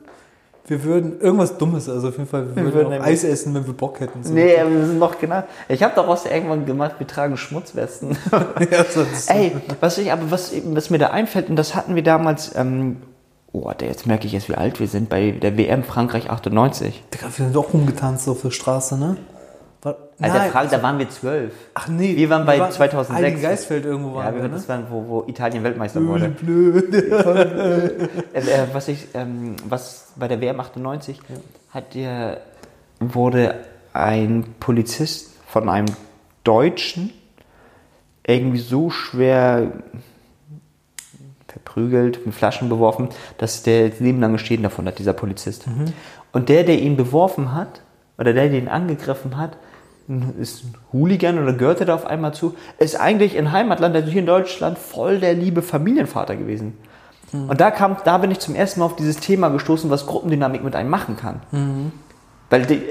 Wir 0.67 0.83
würden 0.83 1.21
irgendwas 1.21 1.57
Dummes, 1.59 1.87
also 1.87 2.07
auf 2.07 2.17
jeden 2.17 2.27
Fall, 2.27 2.47
wir, 2.47 2.55
Wir 2.55 2.73
würden, 2.73 2.89
würden 2.89 3.01
auch 3.01 3.05
Eis 3.05 3.23
essen, 3.23 3.53
wenn 3.53 3.67
wir 3.67 3.73
Bock 3.73 3.99
hätten. 3.99 4.23
So. 4.23 4.33
Nee, 4.33 4.55
wir 4.67 4.85
sind 4.87 4.97
noch 4.97 5.19
genau. 5.19 5.43
Ich 5.69 5.83
habe 5.83 5.93
daraus 5.95 6.25
irgendwann 6.25 6.65
gemacht, 6.65 6.95
wir 6.97 7.05
tragen 7.05 7.37
Schmutzwesten. 7.37 8.17
ja, 8.71 8.83
sonst. 8.83 9.29
Ey, 9.29 9.55
was 9.79 9.99
ich, 9.99 10.11
aber 10.11 10.31
was, 10.31 10.51
was 10.65 10.89
mir 10.89 10.97
da 10.97 11.11
einfällt, 11.11 11.49
und 11.49 11.55
das 11.55 11.75
hatten 11.75 11.93
wir 11.93 12.01
damals, 12.01 12.55
ähm, 12.55 12.97
oh, 13.51 13.71
jetzt 13.79 14.07
merke 14.07 14.25
ich 14.25 14.33
jetzt, 14.33 14.49
wie 14.49 14.55
alt 14.55 14.79
wir 14.79 14.87
sind, 14.87 15.07
bei 15.07 15.31
der 15.31 15.55
WM 15.55 15.83
Frankreich 15.83 16.31
98. 16.31 17.03
Digga, 17.13 17.27
wir 17.27 17.45
sind 17.45 17.55
doch 17.55 17.71
rumgetanzt 17.71 18.27
auf 18.27 18.41
der 18.41 18.49
Straße, 18.51 18.97
ne? 18.97 19.17
War, 19.85 19.97
Alter, 20.19 20.37
Nein. 20.39 20.51
Frank, 20.51 20.71
da 20.71 20.81
waren 20.81 20.97
wir 20.97 21.07
zwölf. 21.09 21.53
Ach 21.75 21.87
nee. 21.87 22.15
Wir 22.15 22.27
waren 22.31 22.43
bei 22.43 22.57
2006. 22.57 23.09
Heiligen 23.11 23.39
Geistfeld 23.39 23.85
irgendwo 23.85 24.17
Ja, 24.17 24.25
waren 24.25 24.35
wir, 24.35 24.41
wir, 24.41 24.49
ne? 24.49 24.55
das 24.55 24.67
waren, 24.67 24.87
wo, 24.89 25.07
wo 25.07 25.23
Italien 25.27 25.63
Weltmeister 25.63 26.03
wurde. 26.03 26.29
Blöd. 26.29 26.91
äh, 28.33 28.39
äh, 28.39 28.67
was 28.73 28.87
ich, 28.87 29.09
ähm, 29.13 29.55
was 29.69 30.11
bei 30.15 30.27
der 30.27 30.41
WM 30.41 30.59
98 30.59 31.19
hat 31.69 31.93
der, 31.93 32.41
wurde 32.99 33.59
ein 33.93 34.55
Polizist 34.59 35.35
von 35.47 35.69
einem 35.69 35.93
Deutschen 36.43 37.13
irgendwie 38.25 38.57
so 38.57 38.89
schwer 38.89 39.71
verprügelt, 41.47 42.25
mit 42.25 42.33
Flaschen 42.33 42.69
beworfen, 42.69 43.09
dass 43.37 43.61
der 43.61 43.89
das 43.89 43.99
Leben 43.99 44.19
lang 44.19 44.35
Schäden 44.39 44.63
davon 44.63 44.87
hat, 44.87 44.97
dieser 44.97 45.13
Polizist. 45.13 45.65
Und 46.31 46.49
der, 46.49 46.63
der 46.63 46.79
ihn 46.79 46.97
beworfen 46.97 47.53
hat, 47.53 47.81
oder 48.17 48.33
der, 48.33 48.49
der 48.49 48.59
ihn 48.59 48.67
angegriffen 48.67 49.37
hat, 49.37 49.57
ist 50.39 50.63
ein 50.63 50.75
Hooligan 50.93 51.41
oder 51.41 51.53
gehörte 51.53 51.85
da 51.85 51.95
auf 51.95 52.05
einmal 52.05 52.33
zu, 52.33 52.55
ist 52.77 52.99
eigentlich 52.99 53.35
in 53.35 53.51
Heimatland, 53.51 53.95
also 53.95 54.09
hier 54.09 54.21
in 54.21 54.27
Deutschland, 54.27 54.77
voll 54.77 55.19
der 55.19 55.33
liebe 55.33 55.61
Familienvater 55.61 56.35
gewesen. 56.35 56.77
Und 57.49 57.59
da 57.59 57.71
kam, 57.71 57.97
da 58.05 58.17
bin 58.17 58.31
ich 58.31 58.39
zum 58.39 58.55
ersten 58.55 58.79
Mal 58.79 58.85
auf 58.85 58.95
dieses 58.95 59.17
Thema 59.17 59.49
gestoßen, 59.49 59.89
was 59.89 60.05
Gruppendynamik 60.05 60.63
mit 60.63 60.75
einem 60.75 60.89
machen 60.89 61.17
kann. 61.17 61.41
Weil 62.49 62.65
die, 62.65 62.81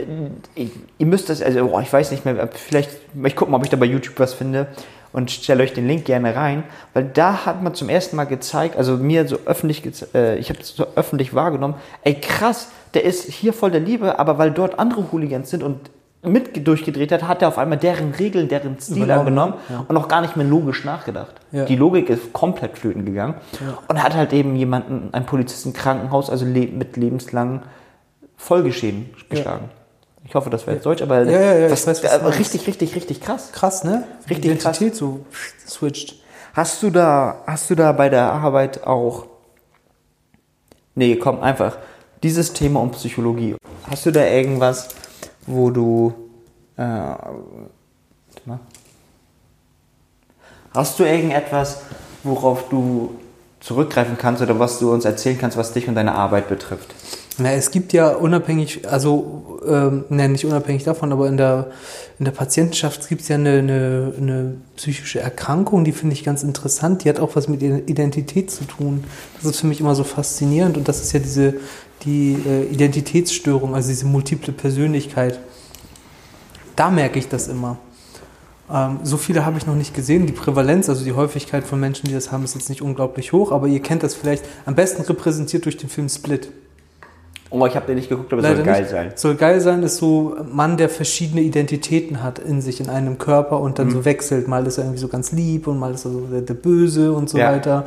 ich, 0.55 0.73
ihr 0.99 1.07
müsst 1.07 1.29
das, 1.31 1.41
also 1.41 1.69
boah, 1.69 1.81
ich 1.81 1.93
weiß 1.93 2.11
nicht 2.11 2.25
mehr, 2.25 2.49
vielleicht, 2.53 2.91
ich 3.25 3.37
gucke 3.37 3.51
mal, 3.51 3.59
ob 3.59 3.65
ich 3.65 3.71
da 3.71 3.77
bei 3.77 3.87
YouTube 3.87 4.19
was 4.19 4.35
finde 4.35 4.67
und 5.13 5.31
stelle 5.31 5.63
euch 5.63 5.73
den 5.73 5.87
Link 5.87 6.05
gerne 6.05 6.35
rein, 6.35 6.65
weil 6.93 7.05
da 7.05 7.47
hat 7.47 7.63
man 7.63 7.75
zum 7.75 7.89
ersten 7.89 8.17
Mal 8.17 8.25
gezeigt, 8.25 8.77
also 8.77 8.97
mir 8.97 9.29
so 9.29 9.39
öffentlich, 9.47 9.83
äh, 10.13 10.37
ich 10.39 10.49
habe 10.49 10.59
das 10.59 10.71
so 10.71 10.89
öffentlich 10.97 11.35
wahrgenommen, 11.35 11.77
ey 12.03 12.15
krass, 12.15 12.73
der 12.95 13.05
ist 13.05 13.31
hier 13.31 13.53
voll 13.53 13.71
der 13.71 13.81
Liebe, 13.81 14.19
aber 14.19 14.39
weil 14.39 14.51
dort 14.51 14.81
andere 14.81 15.13
Hooligans 15.13 15.51
sind 15.51 15.63
und 15.63 15.91
mit 16.25 16.67
durchgedreht 16.67 17.13
hat, 17.13 17.23
hat 17.23 17.43
er 17.43 17.49
auf 17.49 17.59
einmal 17.59 17.79
deren 17.79 18.13
Regeln, 18.13 18.49
deren 18.49 18.79
Stil 18.81 19.05
Übernommen, 19.05 19.19
angenommen 19.21 19.55
ja. 19.69 19.85
und 19.87 19.97
auch 19.97 20.09
gar 20.09 20.21
nicht 20.21 20.37
mehr 20.37 20.47
logisch 20.47 20.85
nachgedacht. 20.85 21.35
Ja. 21.53 21.65
Die 21.65 21.77
Logik 21.77 22.09
ist 22.11 22.33
komplett 22.33 22.79
flöten 22.79 23.05
gegangen 23.05 23.35
und 23.89 24.03
hat 24.03 24.15
halt 24.15 24.33
eben 24.33 24.57
jemanden, 24.57 25.11
einen 25.13 25.27
Polizisten 25.27 25.71
im 25.71 25.75
Krankenhaus, 25.75 26.31
also 26.31 26.45
le 26.45 26.67
mit 26.67 26.97
lebenslangen 26.97 27.63
Folgeschäden 28.37 29.11
geschlagen. 29.29 29.71
Ich 30.27 30.35
hoffe, 30.35 30.51
das 30.51 30.67
wäre 30.67 30.77
jetzt 30.77 30.87
Deutsch, 30.87 31.03
aber 31.03 31.25
Ja, 31.25 31.41
ja, 31.41 31.55
ja, 31.55 31.69
das 31.69 31.87
weiß, 31.87 32.03
äh, 32.03 32.19
meinst. 32.23 32.39
richtig, 32.39 32.67
richtig, 32.67 32.97
richtig 32.97 33.21
krass. 33.21 33.53
Krass, 33.53 33.85
ne? 33.85 34.05
Richtig 34.29 34.47
Identität 34.47 34.97
so 34.97 35.21
switcht. 35.67 36.17
Hast 36.55 36.83
du 36.83 36.91
da, 36.91 37.43
hast 37.47 37.69
du 37.69 37.75
da 37.75 37.93
bei 37.93 38.09
der 38.09 38.33
Arbeit 38.33 38.87
auch, 38.87 39.27
nee, 40.95 41.17
komm, 41.17 41.41
einfach, 41.41 41.77
dieses 42.23 42.55
Thema 42.55 42.81
um 42.81 42.91
Psychologie. 42.93 43.57
Hast 43.91 44.07
du 44.07 44.13
da 44.13 44.25
irgendwas, 44.27 44.89
wo 45.47 45.71
du, 45.71 46.15
äh, 46.77 46.83
warte 46.83 47.41
mal. 48.45 48.59
hast 50.73 50.99
du 50.99 51.05
irgendetwas, 51.05 51.83
worauf 52.23 52.69
du 52.69 53.19
zurückgreifen 53.61 54.19
kannst 54.19 54.43
oder 54.43 54.59
was 54.59 54.79
du 54.79 54.93
uns 54.93 55.05
erzählen 55.05 55.39
kannst, 55.39 55.57
was 55.57 55.73
dich 55.73 55.89
und 55.89 55.95
deine 55.95 56.15
Arbeit 56.15 56.49
betrifft? 56.49 56.95
Na, 57.39 57.53
es 57.53 57.71
gibt 57.71 57.93
ja 57.93 58.11
unabhängig, 58.11 58.89
also 58.89 59.61
ähm, 59.67 60.05
ne, 60.09 60.29
nicht 60.29 60.45
unabhängig 60.45 60.85
davon, 60.85 61.13
aber 61.13 61.27
in 61.27 61.37
der, 61.37 61.69
in 62.19 62.25
der 62.27 62.33
Patientenschaft 62.33 63.09
gibt 63.09 63.23
es 63.23 63.29
ja 63.29 63.35
eine, 63.35 63.59
eine, 63.59 64.13
eine 64.17 64.55
psychische 64.77 65.19
Erkrankung, 65.19 65.85
die 65.85 65.93
finde 65.93 66.15
ich 66.15 66.23
ganz 66.23 66.45
interessant. 66.45 67.03
Die 67.03 67.09
hat 67.09 67.19
auch 67.19 67.35
was 67.35 67.49
mit 67.49 67.63
Identität 67.63 68.51
zu 68.51 68.65
tun. 68.65 69.05
Das 69.37 69.51
ist 69.51 69.61
für 69.61 69.67
mich 69.67 69.81
immer 69.81 69.97
so 69.97 70.05
faszinierend 70.05 70.77
und 70.77 70.87
das 70.87 71.01
ist 71.01 71.13
ja 71.13 71.19
diese 71.19 71.55
die 72.03 72.37
äh, 72.47 72.65
Identitätsstörung, 72.65 73.75
also 73.75 73.89
diese 73.89 74.07
multiple 74.07 74.53
Persönlichkeit. 74.53 75.39
Da 76.77 76.91
merke 76.91 77.19
ich 77.19 77.29
das 77.29 77.49
immer. 77.49 77.79
Ähm, 78.71 79.01
so 79.03 79.17
viele 79.17 79.45
habe 79.45 79.59
ich 79.59 79.67
noch 79.67 79.75
nicht 79.75 79.95
gesehen. 79.95 80.27
Die 80.27 80.33
Prävalenz, 80.33 80.89
also 80.89 81.05
die 81.05 81.13
Häufigkeit 81.13 81.65
von 81.65 81.81
Menschen, 81.81 82.09
die 82.09 82.15
das 82.15 82.31
haben, 82.33 82.45
ist 82.45 82.55
jetzt 82.55 82.69
nicht 82.69 82.83
unglaublich 82.83 83.33
hoch, 83.33 83.53
aber 83.53 83.69
ihr 83.69 83.81
kennt 83.81 84.03
das 84.03 84.15
vielleicht 84.15 84.45
am 84.67 84.75
besten 84.75 85.03
repräsentiert 85.03 85.65
durch 85.65 85.77
den 85.77 85.89
Film 85.89 86.09
Split. 86.09 86.51
Oh, 87.57 87.67
ich 87.67 87.77
habe 87.77 87.87
den 87.87 87.95
nicht 87.97 88.09
geguckt, 88.09 88.33
aber 88.33 88.43
es 88.43 88.49
soll 88.49 88.57
Leider 88.57 88.67
geil 88.73 88.81
nicht. 88.81 88.91
sein. 88.91 89.13
Soll 89.15 89.35
geil 89.37 89.61
sein, 89.61 89.83
ist 89.85 89.97
so 89.99 90.35
ein 90.39 90.55
Mann, 90.55 90.77
der 90.77 90.89
verschiedene 90.89 91.41
Identitäten 91.43 92.23
hat 92.23 92.39
in 92.41 92.61
sich, 92.61 92.81
in 92.81 92.89
einem 92.89 93.17
Körper 93.19 93.61
und 93.61 93.79
dann 93.79 93.91
so 93.91 94.05
wechselt. 94.05 94.49
Mal 94.49 94.67
ist 94.67 94.79
er 94.79 94.85
irgendwie 94.85 95.01
so 95.01 95.09
ganz 95.09 95.31
lieb 95.31 95.67
und 95.69 95.79
mal 95.79 95.95
ist 95.95 96.05
er 96.05 96.11
so 96.11 96.21
der, 96.21 96.41
der 96.41 96.55
Böse 96.55 97.13
und 97.13 97.31
so 97.31 97.39
Ja. 97.39 97.53
weiter. 97.53 97.85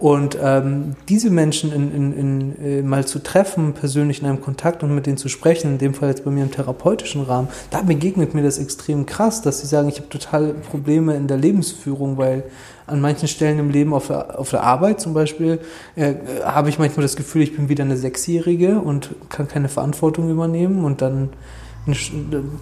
Und 0.00 0.38
ähm, 0.42 0.96
diese 1.10 1.28
Menschen 1.28 1.72
in, 1.72 1.94
in, 1.94 2.12
in, 2.14 2.64
äh, 2.64 2.82
mal 2.82 3.06
zu 3.06 3.18
treffen, 3.18 3.74
persönlich 3.74 4.22
in 4.22 4.28
einem 4.28 4.40
Kontakt 4.40 4.82
und 4.82 4.94
mit 4.94 5.04
denen 5.04 5.18
zu 5.18 5.28
sprechen, 5.28 5.72
in 5.72 5.78
dem 5.78 5.92
Fall 5.92 6.08
jetzt 6.08 6.24
bei 6.24 6.30
mir 6.30 6.42
im 6.42 6.50
therapeutischen 6.50 7.22
Rahmen, 7.22 7.48
da 7.70 7.82
begegnet 7.82 8.32
mir 8.32 8.42
das 8.42 8.58
extrem 8.58 9.04
krass, 9.04 9.42
dass 9.42 9.60
sie 9.60 9.66
sagen, 9.66 9.90
ich 9.90 9.98
habe 9.98 10.08
total 10.08 10.54
Probleme 10.54 11.14
in 11.16 11.28
der 11.28 11.36
Lebensführung, 11.36 12.16
weil 12.16 12.44
an 12.86 13.02
manchen 13.02 13.28
Stellen 13.28 13.58
im 13.58 13.68
Leben 13.68 13.92
auf 13.92 14.06
der, 14.06 14.40
auf 14.40 14.48
der 14.48 14.62
Arbeit 14.62 15.02
zum 15.02 15.12
Beispiel 15.12 15.60
äh, 15.96 16.14
habe 16.44 16.70
ich 16.70 16.78
manchmal 16.78 17.02
das 17.02 17.14
Gefühl, 17.14 17.42
ich 17.42 17.54
bin 17.54 17.68
wieder 17.68 17.84
eine 17.84 17.98
Sechsjährige 17.98 18.80
und 18.80 19.10
kann 19.28 19.48
keine 19.48 19.68
Verantwortung 19.68 20.30
übernehmen 20.30 20.82
und 20.82 21.02
dann 21.02 21.28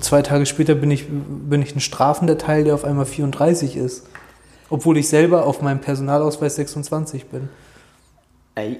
zwei 0.01 0.22
Tage 0.22 0.44
später 0.46 0.74
bin 0.74 0.90
ich, 0.90 1.07
bin 1.09 1.62
ich 1.62 1.74
ein 1.77 1.81
strafender 1.81 2.37
Teil, 2.37 2.64
der 2.64 2.74
auf 2.74 2.85
einmal 2.85 3.07
34 3.07 3.77
ist. 3.77 4.07
Obwohl 4.70 4.98
ich 4.98 5.09
selber 5.09 5.46
auf 5.46 5.62
meinem 5.62 5.81
Personalausweis 5.81 6.57
26 6.57 7.26
bin. 7.26 7.48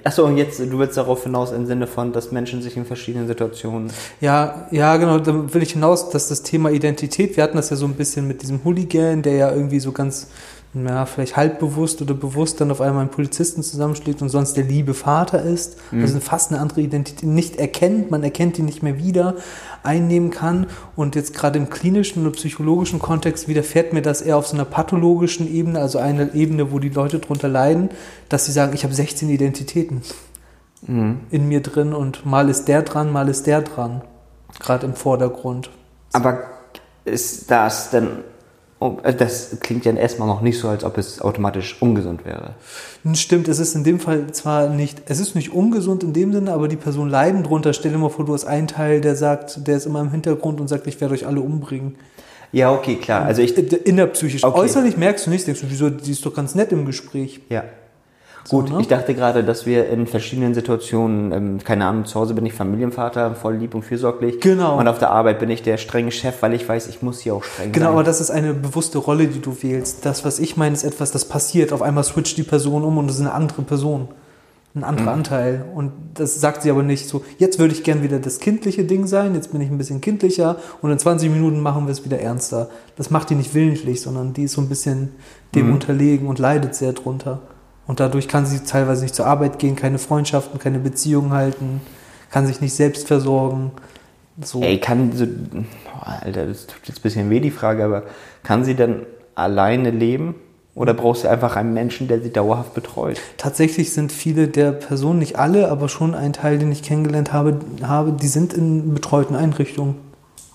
Achso, 0.05 0.25
und 0.25 0.37
jetzt, 0.37 0.59
du 0.59 0.79
willst 0.79 0.97
darauf 0.97 1.23
hinaus 1.23 1.53
im 1.53 1.67
Sinne 1.67 1.87
von, 1.87 2.13
dass 2.13 2.33
Menschen 2.33 2.63
sich 2.63 2.77
in 2.77 2.85
verschiedenen 2.85 3.29
Situationen 3.29 3.91
Ja, 4.21 4.67
ja, 4.71 4.97
genau, 4.97 5.19
da 5.19 5.55
will 5.55 5.63
ich 5.63 5.73
hinaus, 5.73 6.11
dass 6.11 6.29
das 6.29 6.43
Thema 6.43 6.71
Identität, 6.71 7.37
wir 7.37 7.45
hatten 7.45 7.57
das 7.57 7.71
ja 7.71 7.77
so 7.77 7.87
ein 7.87 7.95
bisschen 7.95 8.27
mit 8.27 8.43
diesem 8.43 8.65
Hooligan, 8.65 9.23
der 9.23 9.35
ja 9.35 9.53
irgendwie 9.53 9.81
so 9.81 9.93
ganz, 9.93 10.29
ja, 10.75 11.07
vielleicht 11.07 11.37
halbbewusst 11.37 12.03
oder 12.03 12.15
bewusst 12.15 12.61
dann 12.61 12.71
auf 12.71 12.81
einmal 12.81 13.01
einen 13.01 13.11
Polizisten 13.11 13.63
zusammenschlägt 13.63 14.21
und 14.21 14.29
sonst 14.29 14.55
der 14.57 14.65
liebe 14.65 14.95
Vater 14.95 15.43
ist, 15.43 15.79
also 15.93 16.21
fast 16.21 16.53
eine 16.53 16.61
andere 16.61 16.83
Identität 16.83 17.29
nicht 17.29 17.57
erkennt, 17.57 18.11
man 18.11 18.23
erkennt 18.23 18.59
ihn 18.59 18.67
nicht 18.67 18.83
mehr 18.83 18.99
wieder, 18.99 19.37
einnehmen 19.83 20.31
kann 20.31 20.67
und 20.95 21.15
jetzt 21.15 21.35
gerade 21.35 21.59
im 21.59 21.71
klinischen 21.71 22.23
oder 22.23 22.37
psychologischen 22.37 22.99
Kontext 22.99 23.49
widerfährt 23.49 23.93
mir 23.93 24.03
das 24.03 24.21
eher 24.21 24.37
auf 24.37 24.47
so 24.47 24.55
einer 24.55 24.67
pathologischen 24.67 25.53
Ebene, 25.53 25.81
also 25.81 25.99
eine 25.99 26.35
Ebene, 26.35 26.71
wo 26.71 26.79
die 26.79 26.91
Leute 26.91 27.19
drunter 27.19 27.49
leiden, 27.49 27.89
dass 28.29 28.45
sie 28.45 28.53
sagen, 28.53 28.73
ich 28.75 28.85
habe 28.85 28.95
16 28.95 29.31
Identitäten 29.31 30.03
in 30.87 31.49
mir 31.49 31.61
drin 31.61 31.93
und 31.93 32.25
mal 32.25 32.49
ist 32.49 32.69
der 32.69 32.83
dran, 32.83 33.11
mal 33.13 33.29
ist 33.29 33.47
der 33.47 33.63
dran. 33.63 34.03
Gerade 34.61 34.87
im 34.87 34.95
Vordergrund. 34.95 35.71
Aber 36.13 36.45
ist 37.05 37.51
das 37.51 37.91
denn. 37.91 38.09
Oh, 38.81 38.99
äh, 39.03 39.15
Das 39.15 39.59
klingt 39.61 39.85
ja 39.85 39.93
erstmal 39.93 40.29
noch 40.29 40.41
nicht 40.41 40.59
so, 40.59 40.69
als 40.69 40.85
ob 40.85 40.99
es 40.99 41.21
automatisch 41.21 41.81
ungesund 41.81 42.25
wäre. 42.25 42.55
Stimmt, 43.15 43.49
es 43.49 43.59
ist 43.59 43.75
in 43.75 43.85
dem 43.85 44.01
Fall 44.01 44.31
zwar 44.33 44.69
nicht, 44.69 45.03
es 45.07 45.21
ist 45.21 45.35
nicht 45.35 45.53
ungesund 45.53 46.03
in 46.03 46.13
dem 46.13 46.33
Sinne, 46.33 46.53
aber 46.53 46.69
die 46.69 46.77
Person 46.77 47.09
leiden 47.09 47.43
drunter. 47.43 47.73
Stell 47.73 47.93
dir 47.93 47.99
mal 47.99 48.11
vor, 48.11 48.25
du 48.25 48.35
hast 48.35 48.45
einen 48.45 48.67
Teil, 48.67 49.01
der 49.01 49.17
sagt, 49.17 49.67
der 49.67 49.77
ist 49.77 49.87
immer 49.87 50.01
im 50.01 50.11
Hintergrund 50.11 50.61
und 50.61 50.69
sagt, 50.69 50.87
ich 50.87 51.01
werde 51.01 51.15
euch 51.15 51.27
alle 51.27 51.41
umbringen. 51.41 51.97
Ja, 52.53 52.73
okay, 52.73 52.97
klar. 52.97 53.25
Also 53.25 53.43
ich. 53.43 53.57
Innerpsychisch. 53.57 54.43
Okay. 54.43 54.59
Äußerlich 54.59 54.97
merkst 54.97 55.27
du 55.27 55.31
nichts, 55.31 55.45
denkst 55.45 55.61
du, 55.61 55.71
wieso, 55.71 55.91
die 55.91 56.13
ist 56.13 56.25
doch 56.25 56.35
ganz 56.35 56.55
nett 56.55 56.73
im 56.73 56.87
Gespräch. 56.87 57.41
Ja. 57.49 57.65
So, 58.49 58.61
Gut, 58.61 58.71
ne? 58.71 58.79
ich 58.81 58.89
dachte 58.89 59.15
gerade, 59.15 59.45
dass 59.45 59.67
wir 59.67 59.91
in 59.91 60.07
verschiedenen 60.07 60.55
Situationen, 60.55 61.33
ähm, 61.33 61.59
keine 61.63 61.85
Ahnung, 61.85 62.07
zu 62.07 62.19
Hause 62.19 62.33
bin 62.33 62.47
ich 62.47 62.55
Familienvater, 62.55 63.35
voll 63.35 63.57
lieb 63.57 63.75
und 63.75 63.83
fürsorglich. 63.83 64.41
Genau. 64.41 64.79
Und 64.79 64.89
auf 64.89 64.99
der 64.99 65.11
Arbeit 65.11 65.39
bin 65.39 65.51
ich 65.51 65.63
der 65.63 65.77
strenge 65.77 66.11
Chef, 66.11 66.41
weil 66.41 66.55
ich 66.55 66.67
weiß, 66.67 66.89
ich 66.89 67.03
muss 67.03 67.21
hier 67.21 67.35
auch 67.35 67.45
streng 67.45 67.73
Genau, 67.73 67.87
sein. 67.89 67.93
aber 67.93 68.05
das 68.05 68.23
ist 68.23 68.31
eine 68.31 68.55
bewusste 68.55 68.97
Rolle, 68.97 69.27
die 69.27 69.41
du 69.41 69.55
wählst. 69.63 70.07
Das, 70.07 70.25
was 70.25 70.39
ich 70.39 70.57
meine, 70.57 70.73
ist 70.75 70.85
etwas, 70.85 71.11
das 71.11 71.27
passiert. 71.27 71.75
Auf 71.75 71.83
einmal 71.83 72.05
switcht 72.05 72.39
die 72.39 72.43
Person 72.43 72.85
um 72.85 72.97
und 72.97 73.11
es 73.11 73.17
ist 73.17 73.21
eine 73.21 73.35
andere 73.35 73.61
Person. 73.61 74.09
Ein 74.75 74.83
anderer 74.85 75.11
Mhm. 75.11 75.19
Anteil. 75.19 75.65
Und 75.75 75.93
das 76.15 76.41
sagt 76.41 76.63
sie 76.63 76.71
aber 76.71 76.83
nicht 76.83 77.07
so, 77.07 77.23
jetzt 77.37 77.59
würde 77.59 77.75
ich 77.75 77.85
gern 77.85 78.03
wieder 78.03 78.19
das 78.19 78.39
kindliche 78.39 78.85
Ding 78.85 79.07
sein, 79.07 79.35
jetzt 79.35 79.53
bin 79.53 79.61
ich 79.61 79.69
ein 79.71 79.77
bisschen 79.77 80.01
kindlicher 80.01 80.57
und 80.81 80.91
in 80.91 80.99
20 80.99 81.31
Minuten 81.31 81.61
machen 81.61 81.87
wir 81.87 81.93
es 81.93 82.03
wieder 82.05 82.19
ernster. 82.21 82.71
Das 82.97 83.11
macht 83.11 83.29
die 83.29 83.35
nicht 83.35 83.55
willentlich, 83.55 84.01
sondern 84.01 84.33
die 84.33 84.45
ist 84.45 84.53
so 84.53 84.63
ein 84.63 84.71
bisschen 84.71 85.11
dem 85.55 85.67
Mhm. 85.67 85.73
unterlegen 85.75 86.29
und 86.29 86.39
leidet 86.39 86.75
sehr 86.75 86.95
drunter. 86.95 87.41
Und 87.89 87.99
dadurch 88.01 88.29
kann 88.29 88.47
sie 88.47 88.61
teilweise 88.61 89.03
nicht 89.03 89.15
zur 89.17 89.27
Arbeit 89.27 89.59
gehen, 89.59 89.75
keine 89.75 89.99
Freundschaften, 89.99 90.61
keine 90.61 90.79
Beziehungen 90.79 91.33
halten, 91.33 91.81
kann 92.31 92.47
sich 92.47 92.61
nicht 92.61 92.75
selbst 92.75 93.09
versorgen. 93.09 93.73
So. 94.41 94.63
Ey, 94.63 94.79
kann 94.79 95.11
so. 95.13 95.27
Boah, 95.27 96.19
Alter, 96.23 96.47
das 96.47 96.67
tut 96.67 96.87
jetzt 96.87 96.99
ein 97.01 97.03
bisschen 97.03 97.31
weh, 97.31 97.41
die 97.41 97.51
Frage, 97.51 97.83
aber 97.85 98.05
kann 98.45 98.63
sie 98.65 98.75
denn 98.75 99.07
alleine 99.35 99.91
leben? 99.91 100.37
Oder 100.75 100.95
brauchst 100.95 101.25
du 101.25 101.29
einfach 101.29 101.57
einen 101.57 101.75
Menschen, 101.75 102.07
der 102.07 102.21
sie 102.21 102.31
dauerhaft 102.31 102.73
betreut? 102.73 103.21
Tatsächlich 103.37 103.93
sind 103.93 104.13
viele 104.13 104.47
der 104.47 104.71
Personen, 104.71 105.19
nicht 105.19 105.37
alle, 105.37 105.71
aber 105.73 105.89
schon 105.89 106.15
ein 106.15 106.33
Teil, 106.33 106.59
den 106.59 106.71
ich 106.71 106.85
kennengelernt 106.85 107.33
habe, 107.33 107.59
habe 107.83 108.13
die 108.13 108.29
sind 108.29 108.53
in 108.53 108.95
betreuten 108.95 109.35
Einrichtungen. 109.35 109.97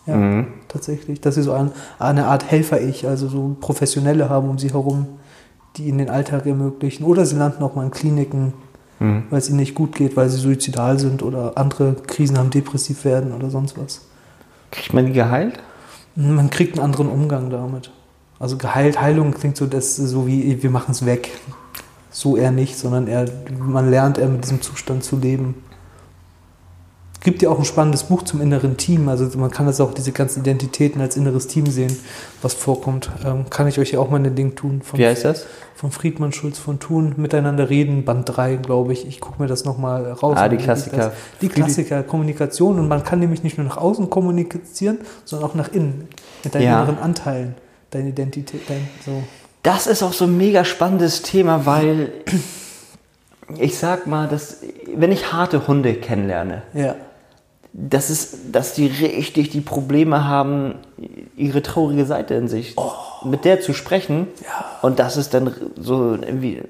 Ja, 0.06 0.16
Mhm. 0.16 0.48
tatsächlich. 0.70 1.20
Dass 1.20 1.36
sie 1.36 1.42
so 1.42 1.52
ein, 1.52 1.72
eine 2.00 2.28
Art 2.28 2.50
Helfer-Ich, 2.50 3.06
also 3.08 3.28
so 3.28 3.58
Professionelle 3.60 4.30
haben 4.30 4.50
um 4.50 4.60
sie 4.60 4.72
herum, 4.72 5.08
die 5.78 5.86
ihnen 5.88 5.98
den 5.98 6.10
Alltag 6.10 6.46
ermöglichen. 6.46 7.04
Oder 7.04 7.26
sie 7.26 7.36
landen 7.36 7.64
auch 7.64 7.76
mal 7.76 7.84
in 7.86 7.92
Kliniken, 7.92 8.54
Mhm. 9.00 9.24
weil 9.30 9.40
es 9.40 9.50
ihnen 9.50 9.58
nicht 9.58 9.76
gut 9.76 9.96
geht, 9.96 10.16
weil 10.16 10.30
sie 10.30 10.38
suizidal 10.38 11.00
sind 11.00 11.24
oder 11.24 11.58
andere 11.58 11.94
Krisen 12.08 12.38
haben, 12.38 12.52
depressiv 12.52 13.06
werden 13.06 13.34
oder 13.34 13.50
sonst 13.50 13.78
was. 13.78 14.02
Kriegt 14.72 14.94
man 14.94 15.08
die 15.08 15.14
geheilt? 15.14 15.60
Man 16.16 16.50
kriegt 16.50 16.78
einen 16.78 16.86
anderen 16.86 17.10
Umgang 17.10 17.50
damit. 17.50 17.92
Also 18.40 18.58
geheilt, 18.58 19.02
Heilung 19.02 19.32
klingt 19.34 19.58
so, 19.58 19.66
das 19.66 19.98
ist 20.00 20.10
so 20.10 20.28
wie 20.28 20.62
wir 20.62 20.70
machen 20.70 20.92
es 20.92 21.06
weg. 21.06 21.32
So 22.12 22.38
eher 22.38 22.52
nicht, 22.52 22.78
sondern 22.78 23.08
eher, 23.08 23.26
man 23.60 23.90
lernt 23.90 24.20
eher 24.20 24.28
mit 24.28 24.44
diesem 24.44 24.62
Zustand 24.62 25.04
zu 25.04 25.18
leben. 25.18 25.56
Gibt 27.24 27.42
ja 27.42 27.50
auch 27.50 27.58
ein 27.58 27.64
spannendes 27.66 28.04
Buch 28.04 28.24
zum 28.24 28.42
inneren 28.42 28.76
Team. 28.76 29.08
Also 29.08 29.26
man 29.38 29.50
kann 29.50 29.66
das 29.66 29.80
auch, 29.80 29.94
diese 29.94 30.12
ganzen 30.12 30.42
Identitäten 30.42 31.00
als 31.02 31.16
inneres 31.16 31.48
Team 31.48 31.66
sehen, 31.68 31.98
was 32.42 32.54
vorkommt. 32.54 33.10
Ähm, 33.26 33.50
kann 33.50 33.68
ich 33.68 33.80
euch 33.80 33.92
ja 33.92 34.00
auch 34.00 34.10
mal 34.10 34.18
einen 34.18 34.36
Link 34.36 34.58
tun. 34.58 34.82
Von, 34.82 35.00
Wie 35.00 35.06
heißt 35.06 35.24
das? 35.26 35.46
von 35.76 35.92
Friedmann 35.92 36.32
Schulz 36.34 36.60
von 36.60 36.80
Thun. 36.80 37.14
Miteinander 37.18 37.70
reden, 37.70 38.04
Band 38.06 38.26
3, 38.36 38.58
glaube 38.58 38.94
ich. 38.94 39.08
Ich 39.08 39.20
gucke 39.22 39.42
mir 39.42 39.48
das 39.48 39.64
nochmal 39.66 40.12
raus. 40.12 40.38
Ah, 40.38 40.50
die 40.50 40.58
Klassiker. 40.58 41.14
Die 41.42 41.50
Klassiker, 41.50 42.04
Kommunikation. 42.04 42.78
Und 42.80 42.88
man 42.88 43.04
kann 43.04 43.20
nämlich 43.20 43.42
nicht 43.44 43.58
nur 43.58 43.68
nach 43.68 43.78
außen 43.78 44.10
kommunizieren, 44.10 45.00
sondern 45.26 45.50
auch 45.50 45.56
nach 45.56 45.72
innen. 45.72 46.08
Mit 46.44 46.56
deinen 46.56 46.64
Ja. 46.64 46.84
inneren 46.84 47.00
Anteilen. 47.00 47.56
Deine 47.92 48.10
Identität, 48.10 48.62
dein, 48.68 48.88
so. 49.06 49.24
Das 49.62 49.88
ist 49.88 50.04
auch 50.04 50.14
so 50.14 50.26
ein 50.26 50.36
mega 50.36 50.66
spannendes 50.66 51.22
Thema, 51.22 51.66
weil 51.66 52.12
ich 53.58 53.78
sag 53.78 54.08
mal, 54.08 54.28
dass, 54.28 54.58
wenn 54.96 55.12
ich 55.12 55.32
harte 55.32 55.68
Hunde 55.68 55.94
kennenlerne, 55.94 56.64
Ja. 56.74 56.96
Das 57.74 58.12
ist, 58.12 58.38
dass 58.52 58.74
die 58.74 58.86
richtig 58.86 59.50
die 59.50 59.62
Probleme 59.62 60.26
haben, 60.26 60.76
ihre 61.36 61.64
traurige 61.64 62.06
Seite 62.06 62.36
in 62.36 62.48
sich, 62.48 62.76
mit 63.24 63.46
der 63.46 63.62
zu 63.62 63.74
sprechen. 63.74 64.28
Und 64.84 65.00
dass 65.00 65.16
es 65.16 65.30
dann 65.30 65.52
so 65.76 66.14
irgendwie 66.14 66.62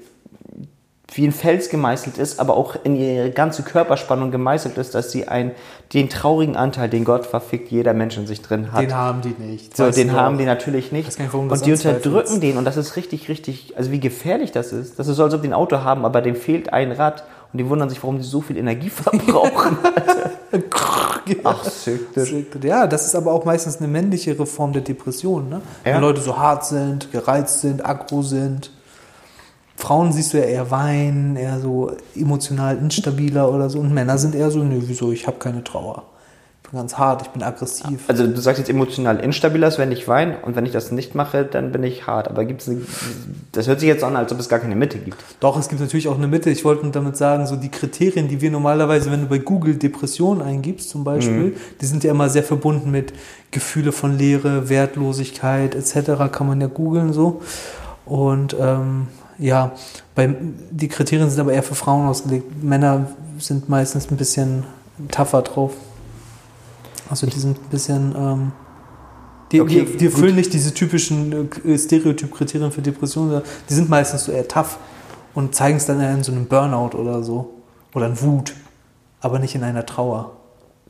wie 1.12 1.26
ein 1.26 1.32
Fels 1.32 1.68
gemeißelt 1.68 2.18
ist, 2.18 2.40
aber 2.40 2.56
auch 2.56 2.76
in 2.82 2.96
ihre 2.96 3.30
ganze 3.30 3.62
Körperspannung 3.62 4.30
gemeißelt 4.30 4.78
ist, 4.78 4.94
dass 4.94 5.12
sie 5.12 5.28
einen, 5.28 5.52
den 5.92 6.08
traurigen 6.08 6.56
Anteil, 6.56 6.88
den 6.88 7.04
Gott 7.04 7.26
verfickt, 7.26 7.70
jeder 7.70 7.94
Mensch 7.94 8.16
in 8.16 8.26
sich 8.26 8.42
drin 8.42 8.72
hat. 8.72 8.82
Den 8.82 8.96
haben 8.96 9.20
die 9.20 9.34
nicht. 9.38 9.76
So, 9.76 9.90
den 9.90 10.12
haben 10.12 10.34
auch. 10.34 10.38
die 10.38 10.46
natürlich 10.46 10.90
nicht. 10.90 11.18
nicht, 11.18 11.34
und 11.34 11.66
die 11.66 11.72
unterdrücken 11.72 12.40
den 12.40 12.56
und 12.56 12.64
das 12.64 12.76
ist 12.76 12.96
richtig, 12.96 13.28
richtig, 13.28 13.74
also 13.76 13.92
wie 13.92 14.00
gefährlich 14.00 14.50
das 14.50 14.72
ist. 14.72 14.98
Das 14.98 15.06
ist 15.06 15.16
so, 15.16 15.24
als 15.24 15.34
ob 15.34 15.42
die 15.42 15.48
ein 15.48 15.52
Auto 15.52 15.80
haben, 15.80 16.04
aber 16.04 16.20
dem 16.20 16.34
fehlt 16.34 16.72
ein 16.72 16.90
Rad 16.90 17.22
und 17.52 17.58
die 17.58 17.68
wundern 17.68 17.90
sich, 17.90 18.02
warum 18.02 18.16
die 18.16 18.24
so 18.24 18.40
viel 18.40 18.56
Energie 18.56 18.90
verbrauchen. 18.90 19.78
Ach, 21.44 21.64
süchtig. 21.64 22.64
Ja, 22.64 22.86
das 22.86 23.06
ist 23.06 23.14
aber 23.14 23.32
auch 23.32 23.44
meistens 23.44 23.78
eine 23.78 23.88
männlichere 23.88 24.46
Form 24.46 24.72
der 24.72 24.82
Depression. 24.82 25.48
Ne? 25.48 25.60
Ja. 25.84 25.94
Wenn 25.94 26.02
Leute 26.02 26.20
so 26.20 26.36
hart 26.36 26.64
sind, 26.66 27.10
gereizt 27.12 27.60
sind, 27.60 27.84
aggro 27.84 28.22
sind. 28.22 28.70
Frauen 29.76 30.12
siehst 30.12 30.32
du 30.32 30.38
ja 30.38 30.44
eher 30.44 30.70
weinen, 30.70 31.36
eher 31.36 31.58
so 31.60 31.92
emotional 32.14 32.78
instabiler 32.78 33.52
oder 33.52 33.68
so. 33.68 33.80
Und 33.80 33.92
Männer 33.92 34.18
sind 34.18 34.34
eher 34.34 34.50
so, 34.50 34.60
nö, 34.60 34.80
wieso, 34.86 35.12
ich 35.12 35.26
habe 35.26 35.38
keine 35.38 35.64
Trauer. 35.64 36.04
Ich 36.64 36.70
bin 36.70 36.80
ganz 36.80 36.96
hart, 36.96 37.22
ich 37.22 37.28
bin 37.28 37.42
aggressiv. 37.42 38.04
Also 38.08 38.26
du 38.26 38.40
sagst 38.40 38.58
jetzt 38.58 38.70
emotional 38.70 39.20
instabiler 39.20 39.70
wenn 39.76 39.92
ich 39.92 40.08
weine 40.08 40.38
und 40.38 40.56
wenn 40.56 40.64
ich 40.64 40.72
das 40.72 40.90
nicht 40.90 41.14
mache, 41.14 41.44
dann 41.44 41.72
bin 41.72 41.84
ich 41.84 42.06
hart. 42.06 42.26
Aber 42.26 42.46
gibt's 42.46 42.68
eine, 42.68 42.80
das 43.52 43.68
hört 43.68 43.80
sich 43.80 43.88
jetzt 43.88 44.02
an, 44.02 44.16
als 44.16 44.32
ob 44.32 44.40
es 44.40 44.48
gar 44.48 44.60
keine 44.60 44.74
Mitte 44.74 44.98
gibt. 44.98 45.22
Doch, 45.40 45.58
es 45.58 45.68
gibt 45.68 45.82
natürlich 45.82 46.08
auch 46.08 46.16
eine 46.16 46.26
Mitte. 46.26 46.48
Ich 46.48 46.64
wollte 46.64 46.88
damit 46.90 47.18
sagen, 47.18 47.46
so 47.46 47.56
die 47.56 47.68
Kriterien, 47.68 48.28
die 48.28 48.40
wir 48.40 48.50
normalerweise, 48.50 49.12
wenn 49.12 49.20
du 49.20 49.26
bei 49.26 49.38
Google 49.38 49.76
Depression 49.76 50.40
eingibst 50.40 50.88
zum 50.88 51.04
Beispiel, 51.04 51.54
die 51.80 51.86
sind 51.86 52.02
ja 52.02 52.10
immer 52.10 52.30
sehr 52.30 52.42
verbunden 52.42 52.90
mit 52.90 53.12
Gefühle 53.50 53.92
von 53.92 54.16
Leere, 54.16 54.70
Wertlosigkeit 54.70 55.74
etc. 55.74 56.32
Kann 56.32 56.46
man 56.46 56.62
ja 56.62 56.66
googeln 56.66 57.12
so. 57.12 57.42
Und 58.06 58.56
ähm, 58.58 59.08
ja, 59.38 59.72
bei, 60.14 60.34
die 60.70 60.88
Kriterien 60.88 61.28
sind 61.28 61.40
aber 61.40 61.52
eher 61.52 61.62
für 61.62 61.74
Frauen 61.74 62.08
ausgelegt. 62.08 62.62
Männer 62.62 63.08
sind 63.38 63.68
meistens 63.68 64.10
ein 64.10 64.16
bisschen 64.16 64.64
tougher 65.10 65.42
drauf. 65.42 65.72
Also 67.08 67.26
die 67.26 67.38
sind 67.38 67.58
ein 67.58 67.70
bisschen... 67.70 68.14
Ähm, 68.16 68.52
die, 69.52 69.60
Okay, 69.60 69.84
die, 69.84 69.96
die 69.98 70.06
erfüllen 70.06 70.34
nicht 70.34 70.52
diese 70.52 70.72
typischen 70.72 71.50
äh, 71.64 71.78
Stereotyp-Kriterien 71.78 72.72
für 72.72 72.82
Depressionen, 72.82 73.42
die 73.68 73.74
sind 73.74 73.88
meistens 73.88 74.24
so 74.24 74.32
eher 74.32 74.48
tough 74.48 74.78
und 75.34 75.54
zeigen 75.54 75.76
es 75.76 75.86
dann 75.86 76.00
in 76.00 76.22
so 76.22 76.32
einem 76.32 76.46
Burnout 76.46 76.96
oder 76.96 77.22
so. 77.22 77.50
Oder 77.94 78.06
in 78.06 78.20
Wut, 78.20 78.54
aber 79.20 79.38
nicht 79.38 79.54
in 79.54 79.62
einer 79.62 79.86
Trauer. 79.86 80.32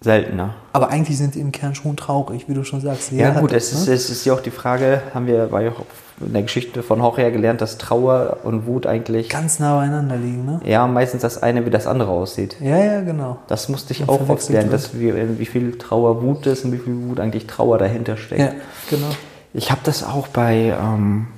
Seltener. 0.05 0.55
Aber 0.75 0.91
eigentlich 0.91 1.17
sind 1.17 1.35
die 1.35 1.41
im 1.41 1.51
Kern 1.51 1.75
schon 1.75 1.97
traurig, 1.97 2.47
wie 2.47 2.53
du 2.53 2.63
schon 2.63 2.83
sagst. 2.83 3.11
Ja, 3.11 3.41
gut, 3.41 3.53
es 3.53 3.71
das, 3.71 3.81
ist, 3.81 3.89
ne? 3.89 3.95
es 3.95 4.11
ist 4.11 4.25
ja 4.27 4.35
auch 4.35 4.41
die 4.41 4.51
Frage, 4.51 5.01
haben 5.15 5.27
wir 5.27 5.47
bei, 5.47 5.73
in 6.21 6.33
der 6.35 6.43
Geschichte 6.43 6.83
von 6.83 7.01
ja 7.01 7.31
gelernt, 7.31 7.63
dass 7.63 7.79
Trauer 7.79 8.41
und 8.45 8.67
Wut 8.67 8.87
eigentlich 8.87 9.31
ganz 9.31 9.61
nah 9.61 9.79
beieinander 9.79 10.17
liegen. 10.17 10.45
Ne? 10.45 10.61
ja 10.67 10.87
meistens 10.87 11.23
das 11.23 11.43
eine 11.43 11.65
wie 11.65 11.71
das 11.71 11.87
andere 11.87 12.11
aussieht. 12.11 12.57
Ja, 12.61 12.77
ja, 12.77 13.01
genau. 13.01 13.39
Das 13.49 13.71
musste 13.71 13.95
ich 13.95 14.03
Und 14.03 14.11
auch 14.11 14.29
oft 14.29 14.51
lernen, 14.51 14.71
dass 14.71 14.99
wir, 14.99 15.39
wie 15.39 15.47
viel 15.47 15.79
Trauer 15.79 16.23
Wut 16.23 16.47
ist 16.47 16.67
und 16.67 16.73
wie 16.73 16.79
viel 16.79 17.09
Wut 17.09 17.19
eigentlich 17.19 17.47
Trauer 17.47 17.79
dahinter 17.79 18.19
steckt. 18.19 18.41
Ja, 18.43 18.53
genau. 18.91 19.09
Ich 19.55 19.71
habe 19.71 19.81
das 19.85 20.05
auch 20.05 20.29
bei, 20.29 20.77
ähm, 20.79 21.29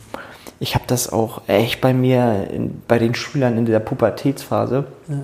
ich 0.58 0.74
habe 0.74 0.86
das 0.88 1.12
auch 1.12 1.42
echt 1.46 1.80
bei 1.80 1.94
mir, 1.94 2.48
in, 2.52 2.82
bei 2.88 2.98
den 2.98 3.14
Schülern 3.14 3.56
in 3.58 3.66
der 3.66 3.78
Pubertätsphase. 3.78 4.86
Ja. 5.06 5.14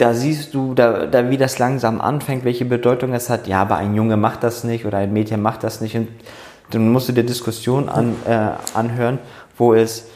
Da 0.00 0.14
siehst 0.14 0.54
du, 0.54 0.72
da, 0.72 1.04
da 1.04 1.28
wie 1.28 1.36
das 1.36 1.58
langsam 1.58 2.00
anfängt, 2.00 2.46
welche 2.46 2.64
Bedeutung 2.64 3.12
es 3.12 3.28
hat. 3.28 3.46
Ja, 3.46 3.60
aber 3.60 3.76
ein 3.76 3.94
Junge 3.94 4.16
macht 4.16 4.42
das 4.42 4.64
nicht 4.64 4.86
oder 4.86 4.96
ein 4.96 5.12
Mädchen 5.12 5.42
macht 5.42 5.62
das 5.62 5.82
nicht. 5.82 5.94
Und 5.94 6.08
dann 6.70 6.90
musst 6.90 7.10
du 7.10 7.12
dir 7.12 7.22
Diskussionen 7.22 7.90
an, 7.90 8.16
äh, 8.26 8.52
anhören, 8.72 9.18
wo 9.58 9.74
es 9.74 10.06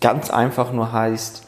ganz 0.00 0.30
einfach 0.30 0.72
nur 0.72 0.92
heißt, 0.92 1.42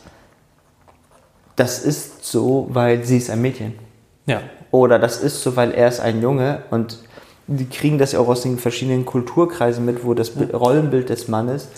das 1.57 1.79
ist 1.79 2.27
so, 2.27 2.67
weil 2.69 3.03
sie 3.03 3.17
ist 3.17 3.31
ein 3.31 3.41
Mädchen. 3.41 3.79
Ja. 4.27 4.43
Oder 4.71 4.99
das 4.99 5.17
ist 5.23 5.43
so, 5.43 5.57
weil 5.57 5.73
er 5.73 5.89
ist 5.89 6.01
ein 6.01 6.21
Junge 6.21 6.65
und 6.71 6.99
die 7.47 7.67
kriegen 7.67 7.97
das 7.97 8.13
ja 8.13 8.19
auch 8.19 8.29
aus 8.29 8.43
den 8.43 8.59
verschiedenen 8.59 9.07
Kulturkreisen 9.07 9.87
mit, 9.87 10.05
wo 10.05 10.13
das 10.13 10.33
Bi- 10.33 10.53
Rollenbild 10.53 11.09
des 11.09 11.29
Mannes 11.29 11.69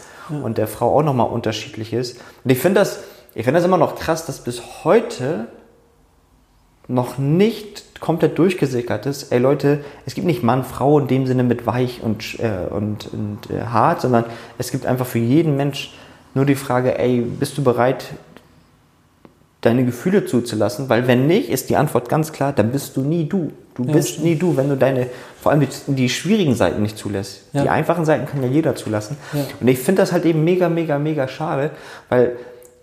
und 0.43 0.59
der 0.59 0.67
Frau 0.67 0.99
auch 0.99 1.05
nochmal 1.05 1.29
unterschiedlich 1.29 1.93
ist. 1.93 2.19
Und 2.43 2.51
ich 2.51 2.59
finde 2.59 2.81
das, 2.81 2.99
ich 3.35 3.45
finde 3.45 3.59
das 3.61 3.65
immer 3.67 3.79
noch 3.79 3.97
krass, 3.97 4.27
dass 4.27 4.41
bis 4.41 4.63
heute 4.85 5.47
noch 6.89 7.19
nicht 7.19 8.01
komplett 8.01 8.39
durchgesickert 8.39 9.07
ist. 9.07 9.31
Ey 9.31 9.39
Leute, 9.39 9.81
es 10.07 10.15
gibt 10.15 10.27
nicht 10.27 10.43
Mann, 10.43 10.65
Frau 10.65 10.99
in 10.99 11.07
dem 11.07 11.27
Sinne 11.27 11.43
mit 11.45 11.67
weich 11.67 12.01
und, 12.03 12.39
äh, 12.41 12.67
und, 12.71 13.13
und 13.13 13.39
äh, 13.51 13.67
hart, 13.67 14.01
sondern 14.01 14.25
es 14.57 14.71
gibt 14.71 14.87
einfach 14.87 15.07
für 15.07 15.19
jeden 15.19 15.57
Mensch 15.57 15.93
nur 16.35 16.47
die 16.47 16.55
Frage, 16.55 16.99
ey, 16.99 17.21
bist 17.21 17.59
du 17.59 17.63
bereit, 17.65 18.05
deine 19.61 19.85
Gefühle 19.85 20.25
zuzulassen, 20.25 20.89
weil 20.89 21.07
wenn 21.09 21.27
nicht, 21.27 21.49
ist 21.51 21.69
die 21.69 21.77
Antwort 21.77 22.09
ganz 22.09 22.33
klar, 22.33 22.53
dann 22.53 22.71
bist 22.71 22.97
du 22.97 23.01
nie 23.03 23.29
du. 23.29 23.53
Du 23.75 23.85
Ja, 23.85 23.93
bist 23.93 24.11
stimmt. 24.11 24.25
nie 24.27 24.37
du, 24.37 24.57
wenn 24.57 24.69
du 24.69 24.77
deine, 24.77 25.09
vor 25.41 25.51
allem 25.53 25.61
die, 25.61 25.69
die 25.89 26.09
schwierigen 26.09 26.55
Seiten 26.55 26.81
nicht 26.81 26.97
zulässt. 26.97 27.43
Ja. 27.53 27.63
Die 27.63 27.69
einfachen 27.69 28.05
Seiten 28.05 28.27
kann 28.27 28.43
ja 28.43 28.49
jeder 28.49 28.77
zulassen. 28.77 29.17
Ja. 29.33 29.41
Und 29.61 29.69
ich 29.69 29.79
finde 29.79 30.03
das 30.03 30.13
halt 30.13 30.25
eben 30.25 30.45
mega, 30.45 30.69
mega, 30.69 30.99
mega 30.99 31.27
schade, 31.29 31.71
weil 32.09 32.37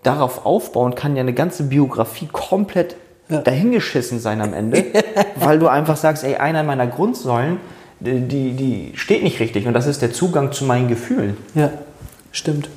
darauf 0.06 0.46
aufbauen 0.46 0.96
kann 0.96 1.16
ja 1.16 1.22
eine 1.22 1.34
ganze 1.34 1.64
Biografie 1.64 2.28
komplett 2.32 2.96
Ja. 3.28 3.42
dahingeschissen 3.42 4.20
sein 4.20 4.40
am 4.42 4.54
Ende, 4.54 4.86
weil 5.36 5.58
du 5.60 5.68
einfach 5.68 5.98
sagst, 5.98 6.24
ey, 6.24 6.36
einer 6.36 6.62
meiner 6.64 6.86
Grundsäulen, 6.88 7.60
die, 8.00 8.52
die 8.54 8.92
steht 8.96 9.24
nicht 9.24 9.40
richtig 9.40 9.66
und 9.68 9.74
das 9.74 9.88
ist 9.88 10.02
der 10.02 10.12
Zugang 10.14 10.52
zu 10.52 10.66
meinen 10.66 10.88
Gefühlen. 10.88 11.36
Ja, 11.56 11.72
stimmt. 12.32 12.70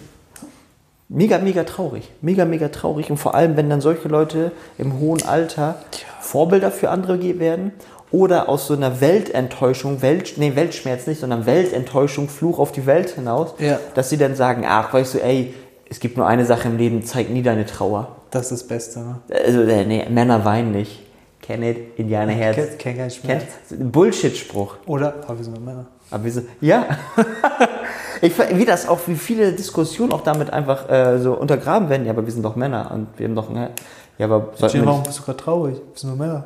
Mega, 1.10 1.38
mega 1.38 1.64
traurig. 1.64 2.10
Mega, 2.20 2.44
mega 2.44 2.68
traurig. 2.68 3.10
Und 3.10 3.16
vor 3.16 3.34
allem, 3.34 3.56
wenn 3.56 3.70
dann 3.70 3.80
solche 3.80 4.08
Leute 4.08 4.52
im 4.76 4.98
hohen 5.00 5.22
Alter 5.26 5.76
Vorbilder 6.20 6.70
für 6.70 6.90
andere 6.90 7.38
werden 7.38 7.72
oder 8.10 8.48
aus 8.48 8.66
so 8.66 8.74
einer 8.74 9.00
Weltenttäuschung, 9.00 10.02
Welt, 10.02 10.34
nee, 10.36 10.54
Weltschmerz 10.54 11.06
nicht, 11.06 11.20
sondern 11.20 11.46
Weltenttäuschung, 11.46 12.28
Fluch 12.28 12.58
auf 12.58 12.72
die 12.72 12.84
Welt 12.86 13.10
hinaus, 13.10 13.54
Ja. 13.58 13.78
dass 13.94 14.10
sie 14.10 14.18
dann 14.18 14.34
sagen, 14.34 14.64
ach, 14.68 14.92
weißt 14.92 15.14
du, 15.14 15.18
ey, 15.22 15.54
es 15.90 16.00
gibt 16.00 16.16
nur 16.16 16.26
eine 16.26 16.44
Sache 16.44 16.68
im 16.68 16.76
Leben, 16.76 17.04
zeig 17.04 17.30
nie 17.30 17.42
deine 17.42 17.64
Trauer. 17.66 18.16
Das 18.30 18.42
ist 18.50 18.62
das 18.62 18.68
Beste. 18.68 19.00
Ne? 19.00 19.16
Also, 19.44 19.62
äh, 19.62 19.84
nee, 19.84 20.06
Männer 20.10 20.44
weinen 20.44 20.72
nicht. 20.72 21.02
Kenn 21.40 21.62
it, 21.62 21.98
Indianerherz. 21.98 22.56
Kennt- 22.56 22.78
kennt 22.78 22.98
keinen 22.98 23.10
Schmerz. 23.10 23.44
Bullshit-Spruch. 23.70 24.76
Oder? 24.86 25.14
Aber 25.26 25.38
wir 25.38 25.44
sind 25.44 25.56
doch 25.56 25.62
Männer. 25.64 25.86
Aber 26.10 26.24
wir 26.24 26.32
sind, 26.32 26.48
ja. 26.60 26.84
ich, 28.20 28.32
wie 28.54 28.64
das 28.64 28.88
auch, 28.88 28.98
wie 29.06 29.14
viele 29.14 29.52
Diskussionen 29.52 30.12
auch 30.12 30.22
damit 30.22 30.52
einfach 30.52 30.88
äh, 30.90 31.18
so 31.18 31.34
untergraben 31.34 31.88
werden. 31.88 32.04
Ja, 32.06 32.12
aber 32.12 32.24
wir 32.24 32.32
sind 32.32 32.42
doch 32.44 32.56
Männer 32.56 32.90
und 32.92 33.06
wir 33.16 33.26
haben 33.28 33.34
doch, 33.34 33.48
ne, 33.50 33.70
ja, 34.18 34.26
aber 34.26 34.52
Jim, 34.68 34.84
warum 34.84 35.02
bist 35.04 35.18
du 35.20 35.22
gerade 35.22 35.38
traurig? 35.38 35.76
Wir 35.76 35.82
sind 35.98 36.10
nur 36.10 36.18
Männer. 36.18 36.44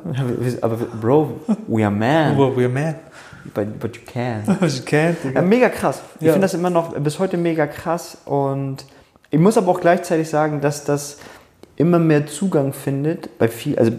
aber 0.61 0.75
Bro, 1.01 1.31
we 1.67 1.83
are 1.83 1.91
man. 1.91 2.33
Aber 2.35 2.49
we're 2.55 2.69
man. 2.69 2.95
But, 3.53 3.77
but 3.79 3.95
you 3.97 4.03
can. 4.05 4.43
Ich 4.61 4.85
kennt, 4.85 5.17
Ja, 5.23 5.29
Digga. 5.31 5.41
mega 5.41 5.69
krass. 5.69 6.01
Ich 6.19 6.27
Ja. 6.27 6.31
finde 6.33 6.45
das 6.45 6.53
immer 6.53 6.69
noch 6.69 6.93
bis 6.97 7.19
heute 7.19 7.35
mega 7.35 7.67
krass 7.67 8.17
und 8.25 8.85
ich 9.33 9.39
muss 9.39 9.57
aber 9.57 9.69
auch 9.71 9.81
gleichzeitig 9.81 10.29
sagen, 10.29 10.61
dass 10.61 10.85
das 10.85 11.17
immer 11.75 11.97
mehr 11.99 12.27
Zugang 12.27 12.71
findet 12.71 13.37
bei 13.39 13.47
viel, 13.47 13.77
also 13.79 13.91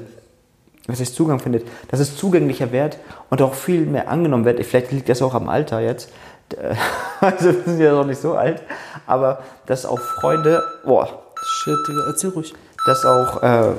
was 0.86 1.00
heißt 1.00 1.14
Zugang 1.14 1.40
findet, 1.40 1.66
dass 1.90 1.98
es 1.98 2.16
zugänglicher 2.16 2.70
wird 2.70 2.98
und 3.30 3.42
auch 3.42 3.54
viel 3.54 3.84
mehr 3.86 4.08
angenommen 4.08 4.44
wird. 4.44 4.64
Vielleicht 4.64 4.92
liegt 4.92 5.08
das 5.08 5.22
auch 5.22 5.34
am 5.34 5.48
Alter 5.48 5.80
jetzt. 5.80 6.10
Also 7.20 7.46
wir 7.46 7.62
sind 7.64 7.80
ja 7.80 7.92
noch 7.92 8.04
nicht 8.06 8.20
so 8.20 8.34
alt, 8.34 8.62
aber 9.06 9.38
dass 9.66 9.86
auch 9.86 9.98
Freunde, 9.98 10.62
boah, 10.84 11.08
Shit, 11.42 11.74
Digga, 11.88 12.00
erzähl 12.06 12.30
ruhig. 12.30 12.54
dass 12.86 13.04
auch 13.06 13.42
äh, 13.42 13.72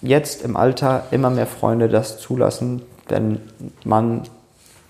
jetzt 0.00 0.42
im 0.42 0.56
Alter 0.56 1.04
immer 1.10 1.28
mehr 1.28 1.46
Freunde 1.46 1.88
das 1.88 2.18
zulassen, 2.18 2.80
wenn 3.08 3.40
man, 3.84 4.22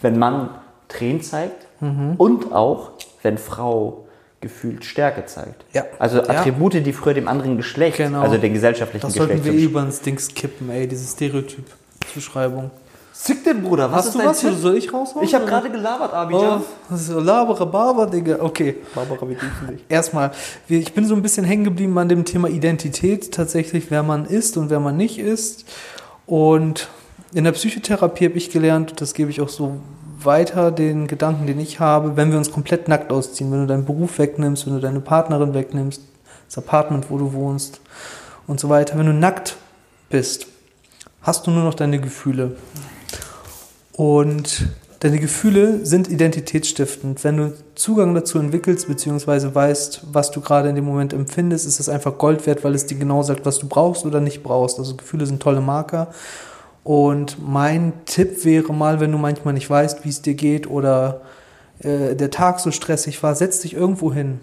wenn 0.00 0.18
man 0.18 0.50
Tränen 0.88 1.22
zeigt 1.22 1.66
Mhm. 1.80 2.14
und 2.16 2.52
auch 2.54 2.92
wenn 3.22 3.36
Frau 3.36 4.05
gefühlt 4.46 4.84
Stärke 4.84 5.26
zeigt. 5.26 5.64
Ja. 5.72 5.84
Also 5.98 6.18
Ja. 6.18 6.28
Attribute, 6.30 6.74
die 6.84 6.92
früher 6.92 7.14
dem 7.14 7.28
anderen 7.28 7.56
Geschlecht, 7.56 7.96
Genau. 7.98 8.20
also 8.22 8.36
den 8.38 8.52
gesellschaftlichen 8.52 9.06
Das 9.06 9.14
sollten 9.14 9.36
Geschlecht. 9.36 9.44
wir 9.56 9.60
eh 9.60 9.64
zum- 9.64 9.70
über 9.72 9.82
ins 9.82 10.00
Dings 10.00 10.28
kippen, 10.34 10.70
ey, 10.70 10.86
diese 10.86 11.06
Stereotyp-Zuschreibung. 11.06 12.70
Sick 13.12 13.44
den 13.44 13.62
Bruder, 13.62 13.90
was 13.90 14.06
Hast 14.06 14.14
du 14.14 14.18
was? 14.24 14.40
Soll 14.60 14.76
ich 14.76 14.92
raushauen? 14.92 15.24
Ich 15.24 15.34
habe 15.34 15.46
gerade 15.46 15.70
gelabert, 15.70 16.10
Oh, 16.12 16.16
Abidjan. 16.16 16.62
das 16.90 17.00
ist 17.00 17.06
so 17.06 17.18
Labere, 17.18 17.64
Barber, 17.64 18.06
Digga. 18.06 18.36
Okay. 18.40 18.76
Barbara, 18.94 19.24
geht's 19.26 19.40
denn 19.66 19.76
dich? 19.76 19.84
Erstmal, 19.88 20.32
wir- 20.68 20.78
ich 20.80 20.92
bin 20.92 21.06
so 21.06 21.14
ein 21.14 21.22
bisschen 21.22 21.44
hängen 21.44 21.64
geblieben 21.64 21.96
an 21.98 22.10
dem 22.10 22.26
Thema 22.26 22.48
Identität, 22.48 23.32
tatsächlich, 23.32 23.90
wer 23.90 24.02
man 24.02 24.26
ist 24.26 24.58
und 24.58 24.68
wer 24.68 24.80
man 24.80 24.98
nicht 24.98 25.18
ist. 25.18 25.64
Und 26.26 26.88
in 27.32 27.44
der 27.44 27.52
Psychotherapie 27.52 28.26
habe 28.26 28.36
ich 28.36 28.50
gelernt, 28.50 29.00
das 29.00 29.14
gebe 29.14 29.30
ich 29.30 29.40
auch 29.40 29.48
so 29.48 29.78
weiter, 30.26 30.70
den 30.70 31.06
Gedanken, 31.06 31.46
den 31.46 31.60
ich 31.60 31.80
habe, 31.80 32.16
wenn 32.16 32.30
wir 32.30 32.38
uns 32.38 32.52
komplett 32.52 32.88
nackt 32.88 33.10
ausziehen, 33.10 33.50
wenn 33.52 33.60
du 33.60 33.66
deinen 33.66 33.84
Beruf 33.84 34.18
wegnimmst, 34.18 34.66
wenn 34.66 34.74
du 34.74 34.80
deine 34.80 35.00
Partnerin 35.00 35.54
wegnimmst, 35.54 36.02
das 36.46 36.58
Apartment, 36.58 37.10
wo 37.10 37.18
du 37.18 37.32
wohnst 37.32 37.80
und 38.46 38.60
so 38.60 38.68
weiter, 38.68 38.98
wenn 38.98 39.06
du 39.06 39.12
nackt 39.12 39.56
bist, 40.10 40.46
hast 41.22 41.46
du 41.46 41.50
nur 41.50 41.64
noch 41.64 41.74
deine 41.74 42.00
Gefühle. 42.00 42.56
Und 43.92 44.68
deine 45.00 45.18
Gefühle 45.18 45.84
sind 45.84 46.08
identitätsstiftend. 46.08 47.24
Wenn 47.24 47.36
du 47.36 47.52
Zugang 47.74 48.14
dazu 48.14 48.38
entwickelst, 48.38 48.88
beziehungsweise 48.88 49.54
weißt, 49.54 50.02
was 50.12 50.30
du 50.30 50.40
gerade 50.40 50.68
in 50.68 50.74
dem 50.74 50.84
Moment 50.84 51.12
empfindest, 51.12 51.66
ist 51.66 51.80
es 51.80 51.88
einfach 51.88 52.18
Gold 52.18 52.46
wert, 52.46 52.62
weil 52.62 52.74
es 52.74 52.86
dir 52.86 52.98
genau 52.98 53.22
sagt, 53.22 53.46
was 53.46 53.58
du 53.58 53.66
brauchst 53.66 54.04
oder 54.04 54.20
nicht 54.20 54.42
brauchst. 54.42 54.78
Also 54.78 54.96
Gefühle 54.96 55.26
sind 55.26 55.42
tolle 55.42 55.60
Marker. 55.60 56.08
Und 56.86 57.38
mein 57.44 57.94
Tipp 58.04 58.44
wäre 58.44 58.72
mal, 58.72 59.00
wenn 59.00 59.10
du 59.10 59.18
manchmal 59.18 59.54
nicht 59.54 59.68
weißt, 59.68 60.04
wie 60.04 60.08
es 60.08 60.22
dir 60.22 60.34
geht 60.34 60.70
oder 60.70 61.22
äh, 61.80 62.14
der 62.14 62.30
Tag 62.30 62.60
so 62.60 62.70
stressig 62.70 63.20
war, 63.24 63.34
setz 63.34 63.58
dich 63.58 63.74
irgendwo 63.74 64.12
hin, 64.12 64.38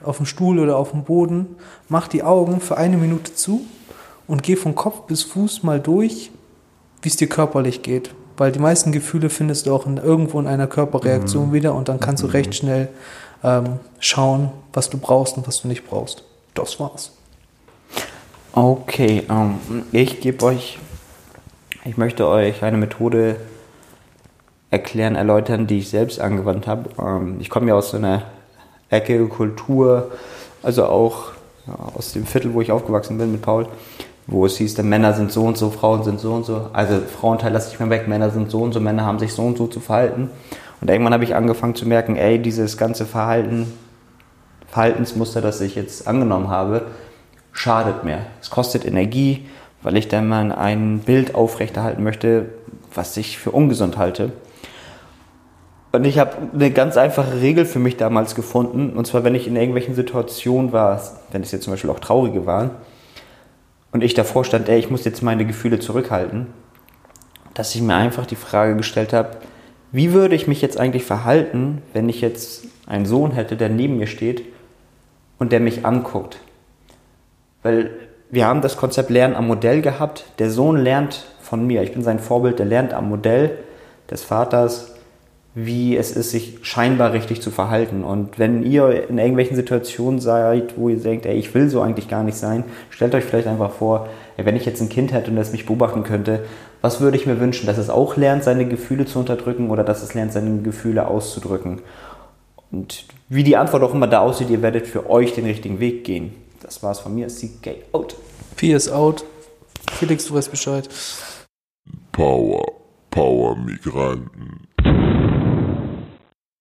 auf 0.00 0.18
dem 0.18 0.26
Stuhl 0.26 0.60
oder 0.60 0.76
auf 0.76 0.92
dem 0.92 1.02
Boden, 1.02 1.56
mach 1.88 2.06
die 2.06 2.22
Augen 2.22 2.60
für 2.60 2.76
eine 2.76 2.96
Minute 2.96 3.34
zu 3.34 3.62
und 4.28 4.44
geh 4.44 4.54
von 4.54 4.76
Kopf 4.76 5.08
bis 5.08 5.24
Fuß 5.24 5.64
mal 5.64 5.80
durch, 5.80 6.30
wie 7.02 7.08
es 7.08 7.16
dir 7.16 7.28
körperlich 7.28 7.82
geht. 7.82 8.14
Weil 8.36 8.52
die 8.52 8.60
meisten 8.60 8.92
Gefühle 8.92 9.28
findest 9.28 9.66
du 9.66 9.74
auch 9.74 9.84
in, 9.84 9.96
irgendwo 9.96 10.38
in 10.38 10.46
einer 10.46 10.68
Körperreaktion 10.68 11.52
wieder 11.52 11.74
und 11.74 11.88
dann 11.88 11.98
kannst 11.98 12.22
du 12.22 12.28
recht 12.28 12.54
schnell 12.54 12.86
ähm, 13.42 13.80
schauen, 13.98 14.52
was 14.72 14.90
du 14.90 14.96
brauchst 14.96 15.36
und 15.36 15.48
was 15.48 15.62
du 15.62 15.66
nicht 15.66 15.88
brauchst. 15.90 16.22
Das 16.54 16.78
war's. 16.78 17.10
Okay, 18.52 19.24
ähm, 19.28 19.56
ich 19.90 20.20
gebe 20.20 20.44
euch, 20.44 20.78
ich 21.84 21.96
möchte 21.96 22.28
euch 22.28 22.62
eine 22.62 22.76
Methode 22.76 23.36
erklären, 24.70 25.16
erläutern, 25.16 25.66
die 25.66 25.78
ich 25.78 25.88
selbst 25.88 26.20
angewandt 26.20 26.66
habe. 26.66 26.90
Ähm, 26.98 27.36
ich 27.40 27.50
komme 27.50 27.68
ja 27.68 27.74
aus 27.74 27.90
so 27.90 27.96
einer 27.96 28.22
Ecke 28.88 29.26
Kultur, 29.26 30.10
also 30.62 30.86
auch 30.86 31.32
aus 31.94 32.12
dem 32.12 32.26
Viertel, 32.26 32.54
wo 32.54 32.60
ich 32.60 32.72
aufgewachsen 32.72 33.18
bin 33.18 33.32
mit 33.32 33.42
Paul, 33.42 33.66
wo 34.26 34.46
es 34.46 34.56
hieß, 34.56 34.74
dann 34.74 34.88
Männer 34.88 35.12
sind 35.12 35.32
so 35.32 35.44
und 35.44 35.56
so, 35.56 35.70
Frauen 35.70 36.02
sind 36.02 36.20
so 36.20 36.32
und 36.32 36.44
so. 36.44 36.68
Also 36.72 37.00
Frauenteil 37.00 37.52
lasse 37.52 37.72
ich 37.72 37.80
mir 37.80 37.90
weg, 37.90 38.08
Männer 38.08 38.30
sind 38.30 38.50
so 38.50 38.62
und 38.62 38.72
so, 38.72 38.80
Männer 38.80 39.04
haben 39.04 39.18
sich 39.18 39.32
so 39.32 39.42
und 39.42 39.56
so 39.56 39.66
zu 39.66 39.80
verhalten. 39.80 40.30
Und 40.80 40.90
irgendwann 40.90 41.12
habe 41.12 41.24
ich 41.24 41.34
angefangen 41.34 41.74
zu 41.74 41.86
merken, 41.86 42.16
ey, 42.16 42.40
dieses 42.40 42.76
ganze 42.76 43.06
Verhalten, 43.06 43.72
Verhaltensmuster, 44.68 45.40
das 45.40 45.60
ich 45.60 45.74
jetzt 45.74 46.06
angenommen 46.06 46.48
habe, 46.48 46.82
schadet 47.52 48.04
mir. 48.04 48.26
Es 48.40 48.50
kostet 48.50 48.84
Energie, 48.84 49.46
weil 49.82 49.96
ich 49.96 50.08
dann 50.08 50.28
mal 50.28 50.52
ein 50.52 51.00
Bild 51.00 51.34
aufrechterhalten 51.34 52.02
möchte, 52.02 52.50
was 52.94 53.16
ich 53.16 53.38
für 53.38 53.50
ungesund 53.50 53.96
halte. 53.96 54.32
Und 55.92 56.04
ich 56.04 56.18
habe 56.18 56.36
eine 56.54 56.70
ganz 56.70 56.96
einfache 56.96 57.40
Regel 57.40 57.64
für 57.64 57.80
mich 57.80 57.96
damals 57.96 58.34
gefunden. 58.34 58.96
Und 58.96 59.06
zwar, 59.06 59.24
wenn 59.24 59.34
ich 59.34 59.48
in 59.48 59.56
irgendwelchen 59.56 59.94
Situationen 59.94 60.72
war, 60.72 61.00
wenn 61.32 61.42
es 61.42 61.50
jetzt 61.50 61.64
zum 61.64 61.72
Beispiel 61.72 61.90
auch 61.90 62.00
traurige 62.00 62.46
waren, 62.46 62.70
und 63.92 64.04
ich 64.04 64.14
davor 64.14 64.44
stand, 64.44 64.68
ey, 64.68 64.78
ich 64.78 64.88
muss 64.88 65.04
jetzt 65.04 65.20
meine 65.20 65.44
Gefühle 65.44 65.80
zurückhalten, 65.80 66.46
dass 67.54 67.74
ich 67.74 67.82
mir 67.82 67.96
einfach 67.96 68.24
die 68.24 68.36
Frage 68.36 68.76
gestellt 68.76 69.12
habe, 69.12 69.38
wie 69.90 70.12
würde 70.12 70.36
ich 70.36 70.46
mich 70.46 70.62
jetzt 70.62 70.78
eigentlich 70.78 71.04
verhalten, 71.04 71.82
wenn 71.92 72.08
ich 72.08 72.20
jetzt 72.20 72.66
einen 72.86 73.06
Sohn 73.06 73.32
hätte, 73.32 73.56
der 73.56 73.68
neben 73.68 73.98
mir 73.98 74.06
steht 74.06 74.44
und 75.38 75.50
der 75.50 75.58
mich 75.58 75.84
anguckt? 75.84 76.38
Weil 77.64 77.90
wir 78.30 78.46
haben 78.46 78.60
das 78.60 78.76
Konzept 78.76 79.10
Lernen 79.10 79.34
am 79.34 79.48
Modell 79.48 79.82
gehabt. 79.82 80.24
Der 80.38 80.50
Sohn 80.50 80.76
lernt 80.76 81.24
von 81.40 81.66
mir. 81.66 81.82
Ich 81.82 81.92
bin 81.92 82.02
sein 82.02 82.20
Vorbild. 82.20 82.58
Der 82.58 82.66
lernt 82.66 82.94
am 82.94 83.08
Modell 83.08 83.58
des 84.08 84.22
Vaters, 84.22 84.94
wie 85.54 85.96
es 85.96 86.12
ist, 86.12 86.30
sich 86.30 86.58
scheinbar 86.62 87.12
richtig 87.12 87.42
zu 87.42 87.50
verhalten. 87.50 88.04
Und 88.04 88.38
wenn 88.38 88.62
ihr 88.62 89.08
in 89.08 89.18
irgendwelchen 89.18 89.56
Situationen 89.56 90.20
seid, 90.20 90.78
wo 90.78 90.88
ihr 90.88 90.98
denkt, 90.98 91.26
ey, 91.26 91.36
ich 91.36 91.52
will 91.54 91.68
so 91.68 91.80
eigentlich 91.80 92.08
gar 92.08 92.22
nicht 92.22 92.36
sein, 92.36 92.64
stellt 92.90 93.14
euch 93.16 93.24
vielleicht 93.24 93.48
einfach 93.48 93.72
vor, 93.72 94.08
ey, 94.36 94.44
wenn 94.44 94.56
ich 94.56 94.64
jetzt 94.64 94.80
ein 94.80 94.88
Kind 94.88 95.12
hätte 95.12 95.30
und 95.30 95.36
das 95.36 95.50
mich 95.50 95.66
beobachten 95.66 96.04
könnte, 96.04 96.44
was 96.82 97.00
würde 97.00 97.16
ich 97.16 97.26
mir 97.26 97.40
wünschen? 97.40 97.66
Dass 97.66 97.78
es 97.78 97.90
auch 97.90 98.16
lernt, 98.16 98.44
seine 98.44 98.66
Gefühle 98.66 99.06
zu 99.06 99.18
unterdrücken 99.18 99.70
oder 99.70 99.82
dass 99.82 100.02
es 100.02 100.14
lernt, 100.14 100.32
seine 100.32 100.62
Gefühle 100.62 101.08
auszudrücken? 101.08 101.80
Und 102.70 103.06
wie 103.28 103.42
die 103.42 103.56
Antwort 103.56 103.82
auch 103.82 103.92
immer 103.92 104.06
da 104.06 104.20
aussieht, 104.20 104.50
ihr 104.50 104.62
werdet 104.62 104.86
für 104.86 105.10
euch 105.10 105.34
den 105.34 105.46
richtigen 105.46 105.80
Weg 105.80 106.04
gehen. 106.04 106.32
Das 106.60 106.82
war's 106.82 107.00
von 107.00 107.14
mir. 107.14 107.28
CK 107.28 107.84
out. 107.92 108.16
P 108.56 108.72
ist 108.72 108.90
out. 108.90 109.24
Felix, 109.92 110.26
du 110.26 110.34
weißt 110.34 110.50
Bescheid. 110.50 110.88
Power, 112.12 112.64
Power 113.10 113.56
Migranten. 113.56 114.68